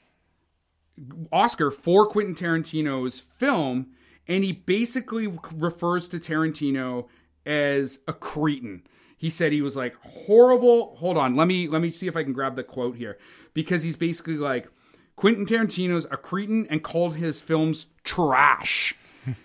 Oscar 1.32 1.70
for 1.70 2.06
Quentin 2.06 2.34
Tarantino's 2.34 3.20
film, 3.20 3.88
and 4.28 4.44
he 4.44 4.52
basically 4.52 5.26
refers 5.54 6.08
to 6.08 6.18
Tarantino 6.18 7.06
as 7.44 7.98
a 8.06 8.12
cretin. 8.12 8.82
He 9.16 9.30
said 9.30 9.52
he 9.52 9.62
was 9.62 9.76
like 9.76 9.94
horrible. 10.02 10.96
Hold 10.96 11.16
on, 11.16 11.34
let 11.34 11.46
me 11.46 11.68
let 11.68 11.80
me 11.80 11.90
see 11.90 12.08
if 12.08 12.16
I 12.16 12.24
can 12.24 12.32
grab 12.32 12.56
the 12.56 12.64
quote 12.64 12.96
here 12.96 13.18
because 13.54 13.82
he's 13.82 13.96
basically 13.96 14.36
like 14.36 14.68
Quentin 15.16 15.46
Tarantino's 15.46 16.06
a 16.10 16.16
cretin 16.16 16.66
and 16.68 16.82
called 16.82 17.16
his 17.16 17.40
films 17.40 17.86
trash. 18.04 18.94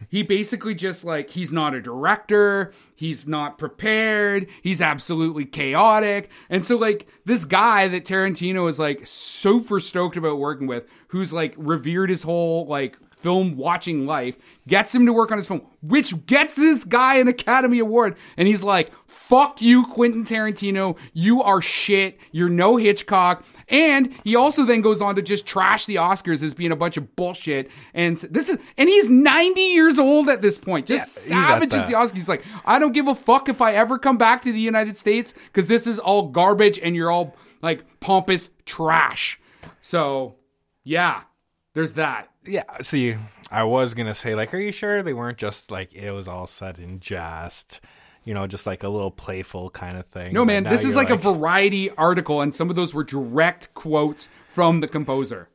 He 0.09 0.23
basically 0.23 0.73
just 0.75 1.03
like 1.03 1.29
he's 1.29 1.51
not 1.51 1.73
a 1.73 1.81
director, 1.81 2.71
he's 2.95 3.27
not 3.27 3.57
prepared, 3.57 4.47
he's 4.61 4.81
absolutely 4.81 5.45
chaotic. 5.45 6.31
And 6.49 6.65
so 6.65 6.77
like 6.77 7.07
this 7.25 7.45
guy 7.45 7.87
that 7.87 8.05
Tarantino 8.05 8.69
is 8.69 8.79
like 8.79 9.01
super 9.03 9.79
stoked 9.79 10.17
about 10.17 10.39
working 10.39 10.67
with, 10.67 10.85
who's 11.09 11.33
like 11.33 11.53
revered 11.57 12.09
his 12.09 12.23
whole 12.23 12.65
like 12.67 12.97
film 13.17 13.58
watching 13.58 14.06
life, 14.06 14.38
gets 14.67 14.93
him 14.93 15.06
to 15.08 15.12
work 15.12 15.32
on 15.32 15.38
his 15.38 15.47
film, 15.47 15.62
which 15.82 16.25
gets 16.27 16.56
this 16.56 16.86
guy 16.86 17.17
an 17.17 17.27
Academy 17.27 17.80
Award. 17.80 18.15
And 18.38 18.47
he's 18.47 18.63
like, 18.63 18.91
fuck 19.08 19.62
you, 19.62 19.86
Quentin 19.88 20.23
Tarantino. 20.23 20.97
You 21.13 21.41
are 21.41 21.62
shit. 21.62 22.19
You're 22.32 22.47
no 22.49 22.77
Hitchcock. 22.77 23.43
And 23.69 24.13
he 24.23 24.36
also 24.36 24.63
then 24.63 24.82
goes 24.82 25.01
on 25.01 25.15
to 25.15 25.21
just 25.21 25.45
trash 25.45 25.86
the 25.88 25.95
Oscars 25.95 26.41
as 26.43 26.53
being 26.53 26.71
a 26.71 26.75
bunch 26.75 26.95
of 26.95 27.15
bullshit. 27.15 27.69
And 27.93 28.15
this 28.17 28.47
is, 28.49 28.58
and 28.77 28.88
he's 28.88 29.10
90 29.10 29.60
years 29.62 29.99
old 29.99 30.30
at 30.30 30.41
this 30.41 30.58
point. 30.58 30.86
Just 30.86 31.30
Yeah, 31.30 31.47
savages 31.47 31.84
the- 31.84 31.89
the 31.89 31.93
Oscars. 31.97 32.13
He's 32.15 32.30
like, 32.30 32.45
I 32.65 32.77
don't 32.80 32.93
give 32.93 33.08
a 33.08 33.15
fuck 33.15 33.49
if 33.49 33.62
I 33.62 33.73
ever 33.73 33.97
come 33.97 34.17
back 34.17 34.41
to 34.43 34.51
the 34.53 34.60
United 34.62 34.95
States 34.95 35.34
because 35.47 35.67
this 35.67 35.88
is 35.88 35.97
all 35.99 36.27
garbage 36.27 36.80
and 36.80 36.95
you're 36.95 37.12
all 37.12 37.36
like 37.62 37.84
pompous 37.99 38.51
trash. 38.65 39.39
So, 39.82 40.36
yeah, 40.84 41.21
there's 41.77 41.93
that. 41.93 42.27
Yeah, 42.43 42.63
see, 42.81 43.15
I 43.51 43.63
was 43.65 43.93
gonna 43.93 44.15
say, 44.15 44.33
like, 44.33 44.51
are 44.51 44.57
you 44.57 44.71
sure 44.71 45.03
they 45.03 45.13
weren't 45.13 45.37
just 45.37 45.69
like 45.69 45.93
it 45.93 46.11
was 46.11 46.27
all 46.27 46.47
said 46.47 46.79
in 46.79 46.99
jest, 46.99 47.81
you 48.25 48.33
know, 48.33 48.47
just 48.47 48.65
like 48.65 48.81
a 48.81 48.89
little 48.89 49.11
playful 49.11 49.69
kind 49.69 49.95
of 49.95 50.07
thing? 50.07 50.33
No, 50.33 50.43
man, 50.43 50.63
this 50.63 50.81
is 50.83 50.95
you're 50.95 51.03
like, 51.03 51.11
a 51.11 51.15
variety 51.15 51.91
article, 51.91 52.41
and 52.41 52.55
some 52.55 52.71
of 52.71 52.75
those 52.75 52.95
were 52.95 53.03
direct 53.03 53.75
quotes 53.75 54.27
from 54.49 54.79
the 54.79 54.87
composer. 54.87 55.49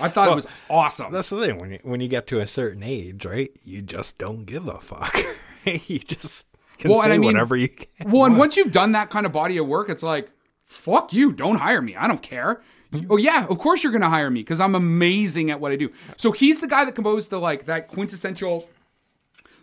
I 0.00 0.08
thought 0.08 0.30
it 0.30 0.34
was 0.36 0.46
awesome. 0.70 1.12
That's 1.12 1.30
the 1.30 1.44
thing 1.44 1.58
when 1.58 1.72
you 1.72 1.78
when 1.82 2.00
you 2.00 2.06
get 2.06 2.28
to 2.28 2.38
a 2.38 2.46
certain 2.46 2.84
age, 2.84 3.24
right? 3.26 3.50
You 3.64 3.82
just 3.82 4.18
don't 4.18 4.44
give 4.44 4.68
a 4.68 4.78
fuck. 4.80 5.18
you 5.64 5.98
just 5.98 6.46
can 6.78 6.92
Well, 6.92 7.02
say 7.02 7.10
I 7.14 7.18
mean- 7.18 7.32
whatever 7.32 7.56
you 7.56 7.68
can. 7.68 7.86
Well, 8.10 8.24
and 8.24 8.38
once 8.38 8.56
you've 8.56 8.70
done 8.72 8.92
that 8.92 9.10
kind 9.10 9.26
of 9.26 9.32
body 9.32 9.58
of 9.58 9.66
work, 9.66 9.90
it's 9.90 10.02
like, 10.04 10.30
fuck 10.64 11.12
you, 11.12 11.32
don't 11.32 11.56
hire 11.56 11.82
me. 11.82 11.96
I 11.96 12.06
don't 12.06 12.22
care. 12.22 12.62
Oh 13.08 13.16
yeah, 13.16 13.46
of 13.46 13.58
course 13.58 13.82
you're 13.84 13.92
gonna 13.92 14.08
hire 14.08 14.30
me 14.30 14.40
because 14.40 14.60
I'm 14.60 14.74
amazing 14.74 15.50
at 15.50 15.60
what 15.60 15.70
I 15.72 15.76
do. 15.76 15.92
So 16.16 16.32
he's 16.32 16.60
the 16.60 16.66
guy 16.66 16.84
that 16.84 16.94
composed 16.94 17.30
the 17.30 17.38
like 17.38 17.66
that 17.66 17.88
quintessential, 17.88 18.68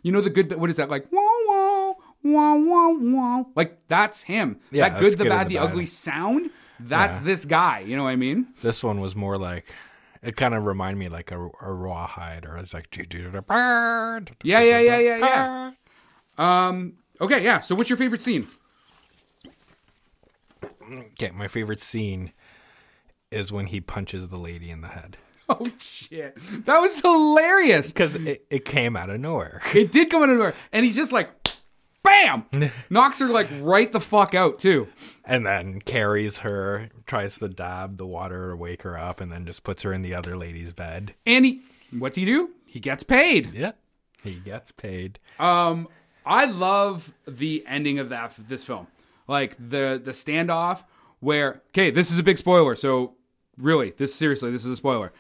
you 0.02 0.12
know, 0.12 0.22
the 0.22 0.30
good. 0.30 0.54
What 0.56 0.70
is 0.70 0.78
that 0.78 0.90
like? 0.90 1.12
Wah 1.12 1.22
wah 1.48 1.94
wah 2.24 2.56
wah 2.56 2.90
wah. 2.98 3.44
Like 3.56 3.80
that's 3.88 4.22
him. 4.22 4.60
Yeah, 4.72 4.90
that 4.90 5.00
good, 5.00 5.14
the 5.14 5.24
good 5.24 5.30
bad, 5.30 5.50
the 5.50 5.56
the 5.56 5.62
ugly 5.62 5.86
sound. 5.86 6.52
That's 6.80 7.18
Yeah. 7.18 7.24
this 7.26 7.46
guy. 7.46 7.80
You 7.80 7.98
know 7.98 8.04
what 8.04 8.12
I 8.12 8.16
mean? 8.16 8.48
This 8.62 8.84
one 8.84 9.02
was 9.02 9.16
more 9.16 9.38
like 9.38 9.74
it 10.22 10.36
kind 10.36 10.54
of 10.54 10.66
reminded 10.66 10.98
me 11.00 11.10
like 11.10 11.32
a, 11.32 11.50
a 11.62 11.74
rawhide, 11.74 12.46
or 12.46 12.56
it's 12.58 12.74
like 12.74 12.96
Yeah, 12.96 14.22
yeah, 14.44 14.60
yeah, 14.62 14.98
yeah, 15.00 15.18
yeah. 15.18 15.72
Um. 16.38 16.94
Okay, 17.20 17.44
yeah. 17.44 17.60
So 17.60 17.76
what's 17.76 17.90
your 17.90 17.98
favorite 17.98 18.22
scene? 18.22 18.48
Okay, 20.90 21.32
my 21.32 21.48
favorite 21.48 21.82
scene 21.82 22.32
is 23.32 23.52
when 23.52 23.68
he 23.68 23.82
punches 23.82 24.30
the 24.30 24.38
lady 24.38 24.70
in 24.70 24.82
the 24.82 24.88
head 24.90 25.18
Oh 25.50 25.66
shit, 25.80 26.38
that 26.66 26.80
was 26.80 27.00
hilarious. 27.00 27.92
because 27.94 28.16
it, 28.16 28.46
it 28.50 28.66
came 28.66 28.98
out 28.98 29.10
of 29.10 29.20
nowhere. 29.22 29.62
It 29.74 29.94
did 29.94 30.10
come 30.10 30.24
out 30.24 30.30
of 30.30 30.38
nowhere, 30.38 30.56
and 30.74 30.84
he's 30.84 30.96
just 30.98 31.14
like, 31.14 31.30
bam, 32.04 32.44
knocks 32.90 33.20
her 33.20 33.28
like 33.30 33.48
right 33.62 33.90
the 33.90 34.02
fuck 34.02 34.36
out 34.36 34.60
too. 34.60 34.90
and 35.24 35.46
then 35.46 35.80
carries 35.80 36.40
her, 36.40 36.90
tries 37.06 37.38
to 37.40 37.48
dab 37.48 37.98
the 37.98 38.06
water 38.06 38.50
to 38.52 38.56
wake 38.58 38.82
her 38.84 38.98
up, 38.98 39.22
and 39.22 39.32
then 39.32 39.46
just 39.46 39.64
puts 39.64 39.84
her 39.84 39.94
in 39.94 40.02
the 40.02 40.14
other 40.14 40.36
lady's 40.36 40.74
bed. 40.74 41.14
And 41.26 41.46
he, 41.46 41.62
what's 41.98 42.18
he 42.18 42.26
do? 42.26 42.50
He 42.66 42.82
gets 42.82 43.04
paid. 43.04 43.54
Yeah, 43.54 43.72
he 44.24 44.36
gets 44.36 44.72
paid. 44.72 45.18
Um, 45.40 45.88
I 46.26 46.44
love 46.44 47.14
the 47.26 47.64
ending 47.66 48.00
of 48.00 48.10
that 48.10 48.34
this 48.50 48.66
film, 48.66 48.88
like 49.30 49.56
the 49.58 50.02
the 50.04 50.12
standoff 50.12 50.84
where. 51.22 51.62
Okay, 51.70 51.90
this 51.90 52.12
is 52.12 52.20
a 52.20 52.24
big 52.24 52.38
spoiler, 52.38 52.76
so 52.76 53.14
really, 53.58 53.92
this 53.92 54.14
seriously, 54.14 54.52
this 54.52 54.66
is 54.66 54.72
a 54.72 54.76
spoiler. 54.76 55.12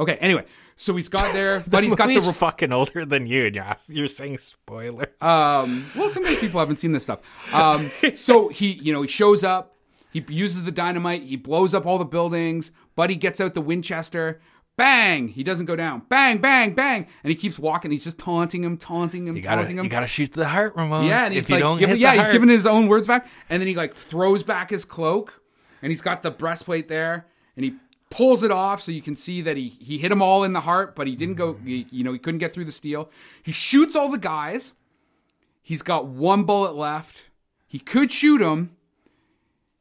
Okay, 0.00 0.14
anyway, 0.20 0.44
so 0.76 0.94
he's 0.94 1.08
got 1.08 1.32
there, 1.32 1.60
but 1.68 1.82
he's 1.82 1.94
got 1.94 2.06
the 2.08 2.14
Movie's 2.14 2.36
fucking 2.36 2.72
older 2.72 3.04
than 3.04 3.26
you, 3.26 3.46
and 3.46 3.54
you're, 3.56 3.76
you're 3.88 4.06
saying 4.08 4.38
spoiler. 4.38 5.10
Um, 5.20 5.90
well, 5.96 6.08
sometimes 6.08 6.38
people 6.38 6.60
haven't 6.60 6.78
seen 6.78 6.92
this 6.92 7.02
stuff. 7.04 7.20
Um, 7.52 7.90
so 8.16 8.48
he, 8.48 8.72
you 8.74 8.92
know, 8.92 9.02
he 9.02 9.08
shows 9.08 9.42
up, 9.42 9.74
he 10.12 10.24
uses 10.28 10.62
the 10.64 10.70
dynamite, 10.70 11.22
he 11.24 11.36
blows 11.36 11.74
up 11.74 11.84
all 11.84 11.98
the 11.98 12.04
buildings. 12.04 12.70
Buddy 12.94 13.16
gets 13.16 13.40
out 13.40 13.54
the 13.54 13.60
Winchester. 13.60 14.40
Bang! 14.76 15.26
He 15.26 15.42
doesn't 15.42 15.66
go 15.66 15.74
down. 15.74 16.02
Bang, 16.08 16.38
bang, 16.38 16.72
bang! 16.74 17.08
And 17.24 17.30
he 17.30 17.34
keeps 17.34 17.58
walking. 17.58 17.90
He's 17.90 18.04
just 18.04 18.16
taunting 18.16 18.62
him, 18.62 18.76
taunting 18.76 19.26
him, 19.26 19.34
you 19.34 19.42
gotta, 19.42 19.62
taunting 19.62 19.78
him. 19.78 19.84
you 19.84 19.90
gotta 19.90 20.06
shoot 20.06 20.32
the 20.32 20.46
heart, 20.46 20.76
Ramon. 20.76 21.04
yeah, 21.06 21.24
and 21.24 21.34
he's 21.34 21.46
if 21.46 21.50
like, 21.50 21.58
don't 21.60 21.78
give- 21.78 21.98
yeah, 21.98 22.12
the 22.12 22.16
he's 22.18 22.26
heart- 22.26 22.32
giving 22.32 22.48
his 22.48 22.64
own 22.64 22.86
words 22.86 23.08
back, 23.08 23.26
and 23.50 23.60
then 23.60 23.66
he 23.66 23.74
like 23.74 23.94
throws 23.96 24.44
back 24.44 24.70
his 24.70 24.84
cloak, 24.84 25.42
and 25.82 25.90
he's 25.90 26.00
got 26.00 26.22
the 26.22 26.30
breastplate 26.30 26.86
there, 26.86 27.26
and 27.58 27.64
he 27.64 27.74
pulls 28.08 28.44
it 28.44 28.52
off 28.52 28.80
so 28.80 28.92
you 28.92 29.02
can 29.02 29.16
see 29.16 29.42
that 29.42 29.56
he 29.56 29.68
he 29.68 29.98
hit 29.98 30.10
them 30.10 30.22
all 30.22 30.44
in 30.44 30.52
the 30.52 30.60
heart, 30.60 30.94
but 30.94 31.08
he 31.08 31.16
didn't 31.16 31.34
go. 31.34 31.58
He, 31.64 31.86
you 31.90 32.04
know, 32.04 32.12
he 32.12 32.18
couldn't 32.18 32.38
get 32.38 32.54
through 32.54 32.66
the 32.66 32.72
steel. 32.72 33.10
He 33.42 33.50
shoots 33.50 33.96
all 33.96 34.08
the 34.08 34.16
guys. 34.18 34.72
He's 35.60 35.82
got 35.82 36.06
one 36.06 36.44
bullet 36.44 36.76
left. 36.76 37.28
He 37.66 37.80
could 37.80 38.12
shoot 38.12 38.40
him. 38.40 38.76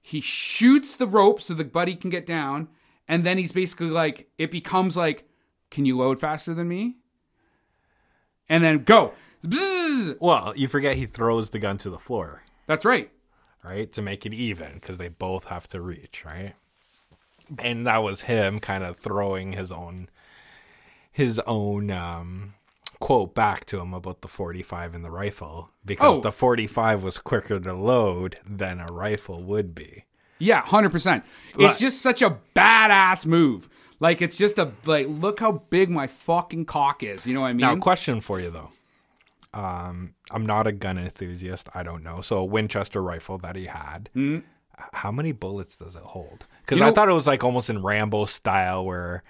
He 0.01 0.19
shoots 0.21 0.95
the 0.95 1.07
rope 1.07 1.39
so 1.39 1.53
the 1.53 1.63
buddy 1.63 1.95
can 1.95 2.09
get 2.09 2.25
down, 2.25 2.69
and 3.07 3.23
then 3.23 3.37
he's 3.37 3.51
basically 3.51 3.87
like, 3.89 4.27
it 4.37 4.49
becomes 4.49 4.97
like, 4.97 5.29
can 5.69 5.85
you 5.85 5.97
load 5.97 6.19
faster 6.19 6.53
than 6.53 6.67
me? 6.67 6.95
And 8.49 8.63
then 8.63 8.83
go. 8.83 9.13
Bzzz. 9.45 10.17
Well, 10.19 10.53
you 10.55 10.67
forget 10.67 10.95
he 10.95 11.05
throws 11.05 11.51
the 11.51 11.59
gun 11.59 11.77
to 11.79 11.89
the 11.89 11.99
floor, 11.99 12.43
That's 12.65 12.85
right. 12.85 13.11
right, 13.63 13.91
to 13.93 14.01
make 14.01 14.25
it 14.25 14.33
even, 14.33 14.73
because 14.73 14.97
they 14.97 15.09
both 15.09 15.45
have 15.45 15.67
to 15.69 15.79
reach, 15.81 16.25
right? 16.25 16.55
And 17.59 17.87
that 17.87 17.97
was 18.03 18.21
him 18.21 18.59
kind 18.59 18.83
of 18.83 18.97
throwing 18.97 19.53
his 19.53 19.71
own, 19.71 20.09
his 21.11 21.39
own 21.47 21.89
um, 21.91 22.53
quote 22.99 23.33
back 23.35 23.65
to 23.65 23.79
him 23.79 23.93
about 23.93 24.21
the 24.21 24.27
45 24.27 24.93
and 24.95 25.05
the 25.05 25.11
rifle, 25.11 25.69
because 25.85 26.17
Oh. 26.17 26.21
the 26.21 26.31
45 26.31 27.03
was 27.03 27.17
quicker 27.17 27.59
to 27.59 27.73
load 27.73 28.39
than 28.45 28.79
a 28.79 28.87
rifle 28.87 29.41
would 29.43 29.73
be. 29.73 30.03
Yeah, 30.39 30.61
hundred 30.61 30.91
percent. 30.91 31.23
Right. 31.55 31.65
It's 31.67 31.79
just 31.79 31.99
such 32.01 32.21
a 32.21 32.37
badass 32.55 33.25
move. 33.25 33.67
Like 33.99 34.21
it's 34.21 34.37
just 34.37 34.59
a 34.59 34.71
like 34.85 35.07
look 35.09 35.39
how 35.39 35.53
big 35.71 35.89
my 35.89 36.05
fucking 36.05 36.65
cock 36.65 37.01
is. 37.01 37.25
You 37.25 37.33
know 37.33 37.41
what 37.41 37.47
I 37.47 37.53
mean? 37.53 37.61
Now, 37.61 37.75
question 37.77 38.21
for 38.21 38.39
you 38.39 38.51
though. 38.51 38.69
Um, 39.53 40.13
I'm 40.29 40.45
not 40.45 40.67
a 40.67 40.71
gun 40.71 40.99
enthusiast. 40.99 41.69
I 41.73 41.81
don't 41.81 42.03
know. 42.03 42.21
So, 42.21 42.37
a 42.37 42.45
Winchester 42.45 43.01
rifle 43.01 43.39
that 43.39 43.55
he 43.55 43.65
had, 43.65 44.09
h- 44.15 44.43
how 44.93 45.11
many 45.11 45.31
bullets 45.31 45.75
does 45.77 45.95
it 45.95 46.03
hold? 46.03 46.45
Because. 46.61 46.81
I 46.81 46.85
know- 46.87 46.93
thought 46.93 47.09
it 47.09 47.13
was 47.13 47.27
like 47.27 47.43
almost 47.43 47.69
in 47.69 47.81
Rambo 47.81 48.25
style, 48.25 48.85
where 48.85 49.23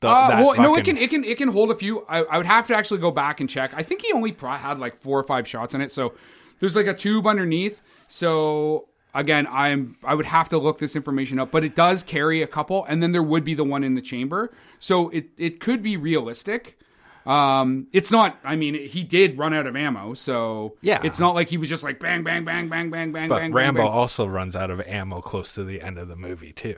the 0.00 0.08
Uh, 0.08 0.28
well, 0.40 0.60
no, 0.60 0.76
it 0.76 0.84
can 0.84 0.96
it 0.96 1.10
can 1.10 1.24
it 1.24 1.38
can 1.38 1.48
hold 1.48 1.70
a 1.70 1.74
few. 1.74 2.04
I, 2.08 2.22
I 2.24 2.36
would 2.36 2.46
have 2.46 2.66
to 2.68 2.76
actually 2.76 3.00
go 3.00 3.10
back 3.10 3.40
and 3.40 3.48
check. 3.48 3.72
I 3.74 3.82
think 3.82 4.02
he 4.02 4.12
only 4.12 4.36
had 4.40 4.78
like 4.78 5.00
four 5.00 5.18
or 5.18 5.24
five 5.24 5.46
shots 5.48 5.74
in 5.74 5.80
it. 5.80 5.92
So 5.92 6.14
there's 6.60 6.76
like 6.76 6.86
a 6.86 6.94
tube 6.94 7.26
underneath. 7.26 7.82
So 8.08 8.88
again, 9.14 9.46
I'm 9.50 9.96
I 10.04 10.14
would 10.14 10.26
have 10.26 10.48
to 10.50 10.58
look 10.58 10.78
this 10.78 10.96
information 10.96 11.38
up, 11.38 11.50
but 11.50 11.64
it 11.64 11.74
does 11.74 12.02
carry 12.02 12.42
a 12.42 12.46
couple, 12.46 12.84
and 12.84 13.02
then 13.02 13.12
there 13.12 13.22
would 13.22 13.44
be 13.44 13.54
the 13.54 13.64
one 13.64 13.84
in 13.84 13.94
the 13.94 14.02
chamber. 14.02 14.52
So 14.78 15.08
it 15.10 15.26
it 15.38 15.60
could 15.60 15.82
be 15.82 15.96
realistic. 15.96 16.78
Um, 17.24 17.86
it's 17.92 18.10
not. 18.10 18.36
I 18.42 18.56
mean, 18.56 18.74
he 18.74 19.04
did 19.04 19.38
run 19.38 19.54
out 19.54 19.66
of 19.66 19.76
ammo, 19.76 20.14
so 20.14 20.76
Yeah. 20.80 21.00
it's 21.04 21.20
not 21.20 21.34
like 21.34 21.48
he 21.48 21.56
was 21.56 21.68
just 21.68 21.82
like 21.84 22.00
bang, 22.00 22.24
bang, 22.24 22.44
bang, 22.44 22.68
bang, 22.68 22.90
bang, 22.90 23.12
bang, 23.12 23.28
But 23.28 23.38
bang. 23.38 23.52
Rambo 23.52 23.78
bang, 23.82 23.86
bang. 23.86 23.94
also 23.96 24.26
runs 24.26 24.56
out 24.56 24.70
of 24.70 24.80
ammo 24.82 25.20
close 25.20 25.54
to 25.54 25.62
the 25.64 25.80
end 25.80 25.98
of 25.98 26.08
the 26.08 26.16
movie 26.16 26.52
too. 26.52 26.76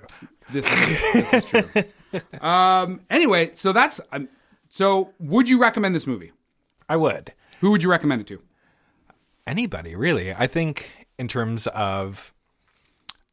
This 0.51 0.67
is, 0.71 1.13
this 1.13 1.33
is 1.33 1.45
true. 1.47 1.69
um. 2.47 3.01
Anyway, 3.09 3.53
so 3.55 3.73
that's 3.73 4.01
um, 4.13 4.29
so. 4.69 5.13
Would 5.19 5.49
you 5.49 5.59
recommend 5.61 5.95
this 5.95 6.07
movie? 6.07 6.33
I 6.89 6.97
would. 6.97 7.33
Who 7.61 7.71
would 7.71 7.83
you 7.83 7.91
recommend 7.91 8.21
it 8.21 8.27
to? 8.29 8.43
Anybody 9.47 9.95
really? 9.97 10.35
I 10.35 10.47
think 10.47 10.91
in 11.19 11.29
terms 11.29 11.67
of 11.69 12.33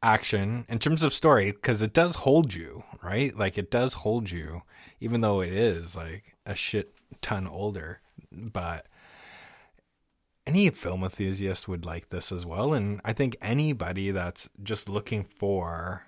action, 0.03 0.65
in 0.69 0.79
terms 0.79 1.03
of 1.03 1.13
story, 1.13 1.51
because 1.51 1.81
it 1.81 1.93
does 1.93 2.15
hold 2.15 2.53
you, 2.53 2.83
right? 3.03 3.35
Like 3.37 3.57
it 3.57 3.69
does 3.71 3.93
hold 3.93 4.31
you, 4.31 4.61
even 4.99 5.21
though 5.21 5.41
it 5.41 5.53
is 5.53 5.95
like 5.95 6.35
a 6.45 6.55
shit 6.55 6.93
ton 7.21 7.47
older. 7.47 8.01
But 8.31 8.87
any 10.47 10.69
film 10.69 11.03
enthusiast 11.03 11.67
would 11.67 11.85
like 11.85 12.09
this 12.09 12.31
as 12.31 12.45
well. 12.45 12.73
And 12.73 13.01
I 13.05 13.13
think 13.13 13.37
anybody 13.41 14.11
that's 14.11 14.49
just 14.61 14.89
looking 14.89 15.23
for 15.23 16.05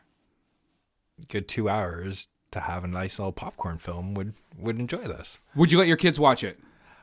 good 1.29 1.47
two 1.47 1.69
hours 1.69 2.27
to 2.51 2.59
have 2.59 2.83
a 2.83 2.87
nice 2.87 3.19
little 3.19 3.31
popcorn 3.31 3.77
film 3.77 4.13
would 4.13 4.33
would 4.57 4.79
enjoy 4.79 4.97
this. 4.97 5.39
Would 5.55 5.71
you 5.71 5.79
let 5.79 5.87
your 5.87 5.97
kids 5.97 6.19
watch 6.19 6.43
it? 6.43 6.59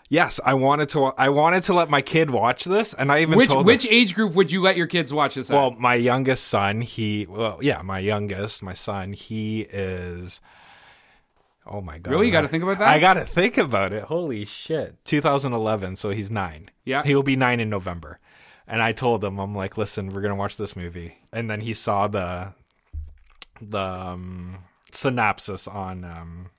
Yes, 0.09 0.41
I 0.45 0.55
wanted 0.55 0.89
to. 0.91 1.05
I 1.17 1.29
wanted 1.29 1.63
to 1.65 1.75
let 1.75 1.89
my 1.89 2.03
kid 2.03 2.31
watch 2.31 2.65
this, 2.65 2.95
and 2.95 3.13
I 3.13 3.21
even 3.21 3.39
Which 3.39 3.49
told 3.49 3.65
which 3.65 3.87
him, 3.87 3.93
age 3.93 4.15
group 4.15 4.35
would 4.35 4.51
you 4.51 4.61
let 4.61 4.77
your 4.77 4.89
kids 4.89 5.13
watch 5.15 5.37
this? 5.37 5.51
at? 5.51 5.55
Well, 5.55 5.71
my 5.73 5.95
youngest 5.95 6.49
son, 6.49 6.81
he 6.81 7.27
well, 7.29 7.61
yeah, 7.63 7.81
my 7.83 8.01
youngest, 8.01 8.61
my 8.61 8.75
son, 8.75 9.13
he 9.13 9.63
is. 9.71 10.41
Oh 11.71 11.81
my 11.81 11.99
god! 11.99 12.11
Really? 12.11 12.27
You 12.27 12.33
gotta 12.33 12.49
think 12.49 12.65
about 12.65 12.79
that? 12.79 12.89
I 12.89 12.99
got 12.99 13.15
to 13.15 13.25
think 13.25 13.57
about 13.57 13.93
it. 13.93 14.03
Holy 14.03 14.45
shit! 14.45 14.97
2011, 15.05 15.97
so 15.97 16.11
he's 16.11 16.31
nine. 16.31 16.71
Yeah. 16.85 17.05
he'll 17.05 17.23
be 17.23 17.37
nine 17.37 17.61
in 17.61 17.71
November. 17.71 18.19
And 18.67 18.83
I 18.83 18.93
told 18.93 19.25
him, 19.25 19.39
I'm 19.39 19.55
like, 19.55 19.77
listen, 19.79 20.11
we're 20.13 20.21
gonna 20.21 20.35
watch 20.35 20.57
this 20.57 20.75
movie, 20.75 21.19
and 21.33 21.49
then 21.49 21.61
he 21.61 21.73
saw 21.75 22.09
the 22.09 22.55
the 23.61 23.79
um, 23.79 24.59
synopsis 24.93 25.69
on 25.69 26.05
um, 26.05 26.51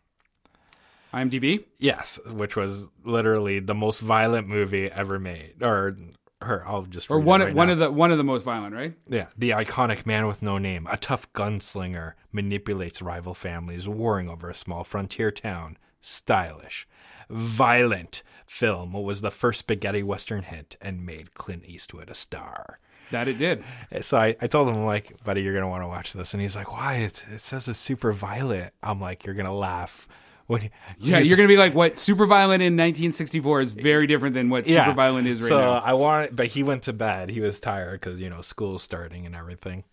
IMDb. 1.14 1.66
yes, 1.78 2.20
which 2.28 2.56
was 2.56 2.88
literally 3.04 3.60
the 3.60 3.76
most 3.76 4.00
violent 4.00 4.48
movie 4.48 4.90
ever 4.90 5.20
made, 5.20 5.62
or 5.62 5.98
her. 6.44 6.64
I'll 6.68 6.84
just 6.84 7.10
Or 7.10 7.18
read 7.18 7.24
it 7.24 7.28
one 7.28 7.42
right 7.42 7.56
one 7.56 7.68
now. 7.68 7.74
of 7.74 7.80
the 7.80 7.92
one 7.92 8.12
of 8.12 8.18
the 8.18 8.24
most 8.24 8.44
violent, 8.44 8.74
right? 8.76 8.94
Yeah, 9.08 9.28
the 9.38 9.52
iconic 9.52 10.06
man 10.06 10.28
with 10.28 10.42
no 10.42 10.58
name, 10.58 10.88
a 10.90 10.98
tough 10.98 11.32
gunslinger, 11.34 12.14
manipulates 12.32 13.02
rival 13.02 13.34
families 13.34 13.88
warring 13.88 14.30
over 14.30 14.50
a 14.50 14.56
small 14.56 14.84
frontier 14.84 15.32
town. 15.32 15.78
Stylish, 16.02 16.88
violent 17.30 18.24
film 18.46 18.94
was 18.94 19.22
the 19.22 19.32
first 19.32 19.60
spaghetti 19.60 20.04
western 20.04 20.44
hit 20.44 20.76
and 20.82 21.06
made 21.06 21.34
Clint 21.34 21.64
Eastwood 21.66 22.10
a 22.10 22.14
star. 22.16 22.80
That 23.12 23.28
it 23.28 23.38
did. 23.38 23.64
Eh, 23.92 24.02
so 24.02 24.18
I, 24.18 24.36
I 24.42 24.48
told 24.48 24.70
him, 24.70 24.76
I'm 24.78 24.86
like, 24.86 25.22
buddy, 25.24 25.42
you're 25.42 25.54
going 25.54 25.64
to 25.64 25.70
want 25.70 25.84
to 25.84 25.88
watch 25.88 26.14
this. 26.14 26.34
And 26.34 26.42
he's 26.42 26.56
like, 26.56 26.72
why? 26.72 26.96
It, 26.96 27.24
it 27.32 27.42
says 27.42 27.68
it's 27.68 27.78
super 27.78 28.14
violent. 28.14 28.74
I'm 28.82 29.02
like, 29.02 29.26
you're 29.26 29.36
going 29.36 29.48
to 29.48 29.52
laugh. 29.52 30.08
When, 30.52 30.70
Yeah, 31.00 31.20
you're 31.20 31.38
gonna 31.38 31.48
be 31.48 31.56
like, 31.56 31.74
what? 31.74 31.98
Super 31.98 32.26
violent 32.26 32.62
in 32.62 32.74
1964 32.74 33.62
is 33.62 33.72
very 33.72 34.06
different 34.06 34.36
than 34.36 34.50
what 34.50 34.68
super 34.68 34.92
violent 34.92 35.26
is 35.26 35.40
right 35.40 35.48
so 35.48 35.62
now. 35.62 35.72
I 35.76 35.94
wanted, 35.94 36.36
but 36.36 36.48
he 36.48 36.62
went 36.62 36.84
to 36.84 36.94
bed. 36.94 37.30
He 37.30 37.40
was 37.40 37.62
tired 37.62 38.02
because 38.02 38.20
you 38.20 38.30
know 38.30 38.42
school's 38.42 38.84
starting 38.84 39.26
and 39.26 39.34
everything. 39.34 39.86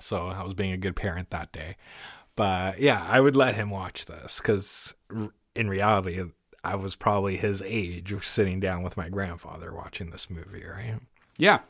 So 0.00 0.26
I 0.26 0.42
was 0.42 0.54
being 0.54 0.72
a 0.72 0.76
good 0.76 0.96
parent 0.96 1.30
that 1.30 1.52
day. 1.52 1.76
But 2.34 2.80
yeah, 2.80 3.06
I 3.08 3.20
would 3.20 3.36
let 3.36 3.54
him 3.54 3.70
watch 3.70 4.06
this 4.06 4.38
because 4.38 4.94
in 5.54 5.68
reality, 5.68 6.24
I 6.64 6.74
was 6.74 6.96
probably 6.96 7.36
his 7.36 7.62
age, 7.64 8.12
sitting 8.22 8.58
down 8.58 8.82
with 8.82 8.96
my 8.96 9.08
grandfather 9.08 9.72
watching 9.72 10.10
this 10.10 10.28
movie. 10.28 10.64
Right? 10.64 10.96
Yeah, 11.36 11.60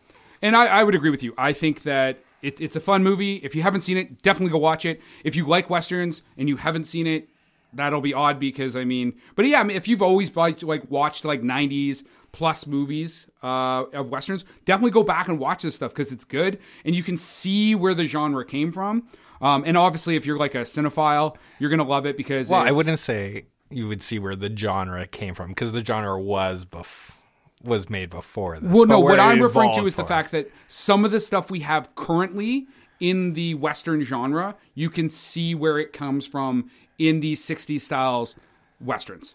and 0.40 0.56
I, 0.56 0.64
I 0.66 0.82
would 0.82 0.94
agree 0.94 1.10
with 1.10 1.22
you. 1.22 1.34
I 1.36 1.52
think 1.52 1.82
that 1.82 2.20
it, 2.40 2.58
it's 2.58 2.74
a 2.74 2.80
fun 2.80 3.02
movie. 3.02 3.36
If 3.36 3.54
you 3.54 3.60
haven't 3.60 3.82
seen 3.82 3.98
it, 3.98 4.22
definitely 4.22 4.52
go 4.52 4.58
watch 4.58 4.86
it. 4.86 5.02
If 5.24 5.36
you 5.36 5.46
like 5.46 5.68
westerns 5.68 6.22
and 6.38 6.48
you 6.48 6.56
haven't 6.56 6.84
seen 6.84 7.06
it, 7.06 7.28
that'll 7.72 8.00
be 8.00 8.14
odd 8.14 8.38
because 8.38 8.76
I 8.76 8.84
mean, 8.84 9.14
but 9.34 9.46
yeah, 9.46 9.60
I 9.60 9.64
mean, 9.64 9.76
if 9.76 9.88
you've 9.88 10.02
always 10.02 10.34
like, 10.34 10.62
like 10.62 10.90
watched 10.90 11.24
like 11.24 11.42
'90s 11.42 12.04
plus 12.32 12.66
movies 12.66 13.26
uh, 13.42 13.84
of 13.92 14.10
westerns, 14.10 14.44
definitely 14.64 14.90
go 14.90 15.02
back 15.02 15.28
and 15.28 15.38
watch 15.38 15.62
this 15.62 15.74
stuff 15.74 15.92
because 15.92 16.12
it's 16.12 16.24
good 16.24 16.58
and 16.84 16.94
you 16.94 17.02
can 17.02 17.16
see 17.16 17.74
where 17.74 17.94
the 17.94 18.04
genre 18.04 18.44
came 18.44 18.72
from. 18.72 19.08
Um, 19.40 19.62
and 19.66 19.76
obviously, 19.76 20.16
if 20.16 20.26
you're 20.26 20.38
like 20.38 20.54
a 20.54 20.62
cinephile, 20.62 21.36
you're 21.58 21.70
gonna 21.70 21.84
love 21.84 22.06
it 22.06 22.16
because 22.16 22.50
Well, 22.50 22.60
I 22.60 22.72
wouldn't 22.72 22.98
say 22.98 23.46
you 23.70 23.86
would 23.88 24.02
see 24.02 24.18
where 24.18 24.36
the 24.36 24.54
genre 24.54 25.06
came 25.06 25.34
from 25.34 25.48
because 25.48 25.72
the 25.72 25.84
genre 25.84 26.20
was 26.20 26.64
bef- 26.64 27.12
was 27.62 27.90
made 27.90 28.10
before 28.10 28.58
this. 28.58 28.70
Well, 28.72 28.86
no, 28.86 29.00
what 29.00 29.20
I'm 29.20 29.40
referring 29.40 29.74
to 29.74 29.86
is 29.86 29.94
the 29.94 30.04
fact 30.04 30.30
that 30.32 30.50
some 30.68 31.04
of 31.04 31.10
the 31.10 31.20
stuff 31.20 31.50
we 31.50 31.60
have 31.60 31.94
currently 31.94 32.66
in 33.00 33.34
the 33.34 33.54
Western 33.54 34.02
genre, 34.02 34.56
you 34.74 34.90
can 34.90 35.08
see 35.08 35.54
where 35.54 35.78
it 35.78 35.92
comes 35.92 36.26
from 36.26 36.70
in 36.98 37.20
these 37.20 37.44
60s 37.44 37.80
styles 37.80 38.34
Westerns. 38.80 39.34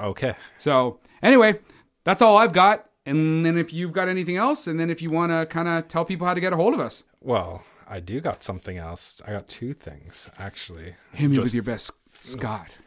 Okay. 0.00 0.34
So, 0.58 0.98
anyway, 1.22 1.58
that's 2.04 2.22
all 2.22 2.36
I've 2.36 2.52
got. 2.52 2.88
And 3.06 3.44
then 3.44 3.58
if 3.58 3.72
you've 3.72 3.92
got 3.92 4.08
anything 4.08 4.36
else, 4.36 4.66
and 4.66 4.78
then 4.80 4.90
if 4.90 5.02
you 5.02 5.10
want 5.10 5.30
to 5.30 5.46
kind 5.46 5.68
of 5.68 5.88
tell 5.88 6.04
people 6.04 6.26
how 6.26 6.34
to 6.34 6.40
get 6.40 6.52
a 6.52 6.56
hold 6.56 6.72
of 6.74 6.80
us, 6.80 7.04
Well, 7.20 7.62
I 7.86 8.00
do 8.00 8.20
got 8.20 8.42
something 8.42 8.78
else. 8.78 9.20
I 9.26 9.32
got 9.32 9.46
two 9.48 9.74
things 9.74 10.30
actually. 10.38 10.94
hit 11.12 11.30
me 11.30 11.38
with 11.38 11.52
your 11.54 11.62
best 11.64 11.90
Scott. 12.22 12.78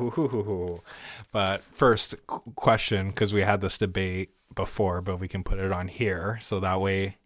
Ooh. 0.00 0.82
But 1.32 1.62
first 1.62 2.14
question, 2.26 3.08
because 3.08 3.32
we 3.32 3.42
had 3.42 3.60
this 3.60 3.78
debate 3.78 4.30
before, 4.54 5.00
but 5.02 5.18
we 5.18 5.28
can 5.28 5.44
put 5.44 5.58
it 5.58 5.72
on 5.72 5.88
here 5.88 6.38
so 6.42 6.58
that 6.60 6.80
way 6.80 7.16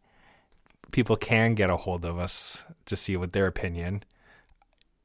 people 0.91 1.17
can 1.17 1.55
get 1.55 1.71
a 1.71 1.77
hold 1.77 2.05
of 2.05 2.19
us 2.19 2.63
to 2.87 2.97
see 2.97 3.17
what 3.17 3.33
their 3.33 3.47
opinion 3.47 4.03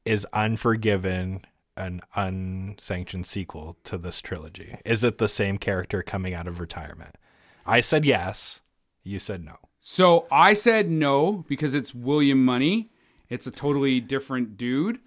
is. 0.04 0.26
Unforgiven 0.32 1.44
an 1.76 2.00
unsanctioned 2.14 3.26
sequel 3.26 3.76
to 3.84 3.96
this 3.96 4.20
trilogy? 4.20 4.76
Is 4.84 5.02
it 5.04 5.18
the 5.18 5.28
same 5.28 5.56
character 5.58 6.02
coming 6.02 6.34
out 6.34 6.46
of 6.46 6.60
retirement? 6.60 7.16
I 7.66 7.80
said 7.80 8.04
yes. 8.04 8.60
You 9.02 9.18
said 9.18 9.44
no. 9.44 9.56
So 9.80 10.26
I 10.30 10.52
said 10.52 10.90
no 10.90 11.44
because 11.48 11.74
it's 11.74 11.94
William 11.94 12.44
Munny. 12.44 12.90
It's 13.30 13.46
a 13.46 13.50
totally 13.50 14.00
different 14.00 14.56
dude. 14.58 14.98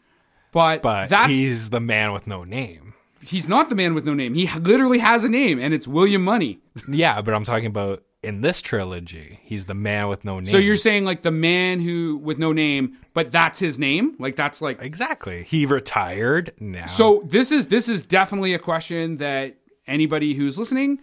But, 0.51 0.81
But 0.81 1.09
that's 1.09 1.29
he's 1.31 1.69
the 1.69 1.79
man 1.79 2.11
with 2.13 2.25
no 2.27 2.43
name. 2.43 2.93
he's 3.21 3.47
not 3.49 3.69
the 3.69 3.75
man 3.75 3.93
with 3.93 4.05
no 4.05 4.13
name. 4.13 4.33
He 4.33 4.47
literally 4.59 4.99
has 4.99 5.23
a 5.23 5.29
name, 5.29 5.59
and 5.59 5.73
it's 5.73 5.87
William 5.87 6.23
Munny. 6.23 6.59
Yeah, 6.87 7.21
but 7.21 7.33
I'm 7.33 7.43
talking 7.43 7.65
about 7.67 8.03
in 8.23 8.41
this 8.41 8.61
trilogy, 8.61 9.39
he's 9.43 9.65
the 9.65 9.73
man 9.73 10.07
with 10.07 10.23
no 10.23 10.39
name. 10.39 10.51
So 10.51 10.57
you're 10.57 10.75
saying 10.75 11.05
like 11.05 11.21
the 11.21 11.31
man 11.31 11.81
who 11.81 12.17
with 12.17 12.39
no 12.39 12.53
name, 12.53 12.97
but 13.13 13.31
that's 13.31 13.59
his 13.59 13.77
name? 13.77 14.15
Like 14.17 14.35
that's 14.35 14.61
like 14.61 14.81
exactly. 14.81 15.43
He 15.43 15.65
retired 15.65 16.53
now. 16.59 16.87
So 16.87 17.21
this 17.25 17.51
is 17.51 17.67
this 17.67 17.89
is 17.89 18.01
definitely 18.03 18.53
a 18.53 18.59
question 18.59 19.17
that 19.17 19.57
anybody 19.85 20.33
who's 20.33 20.57
listening, 20.57 20.99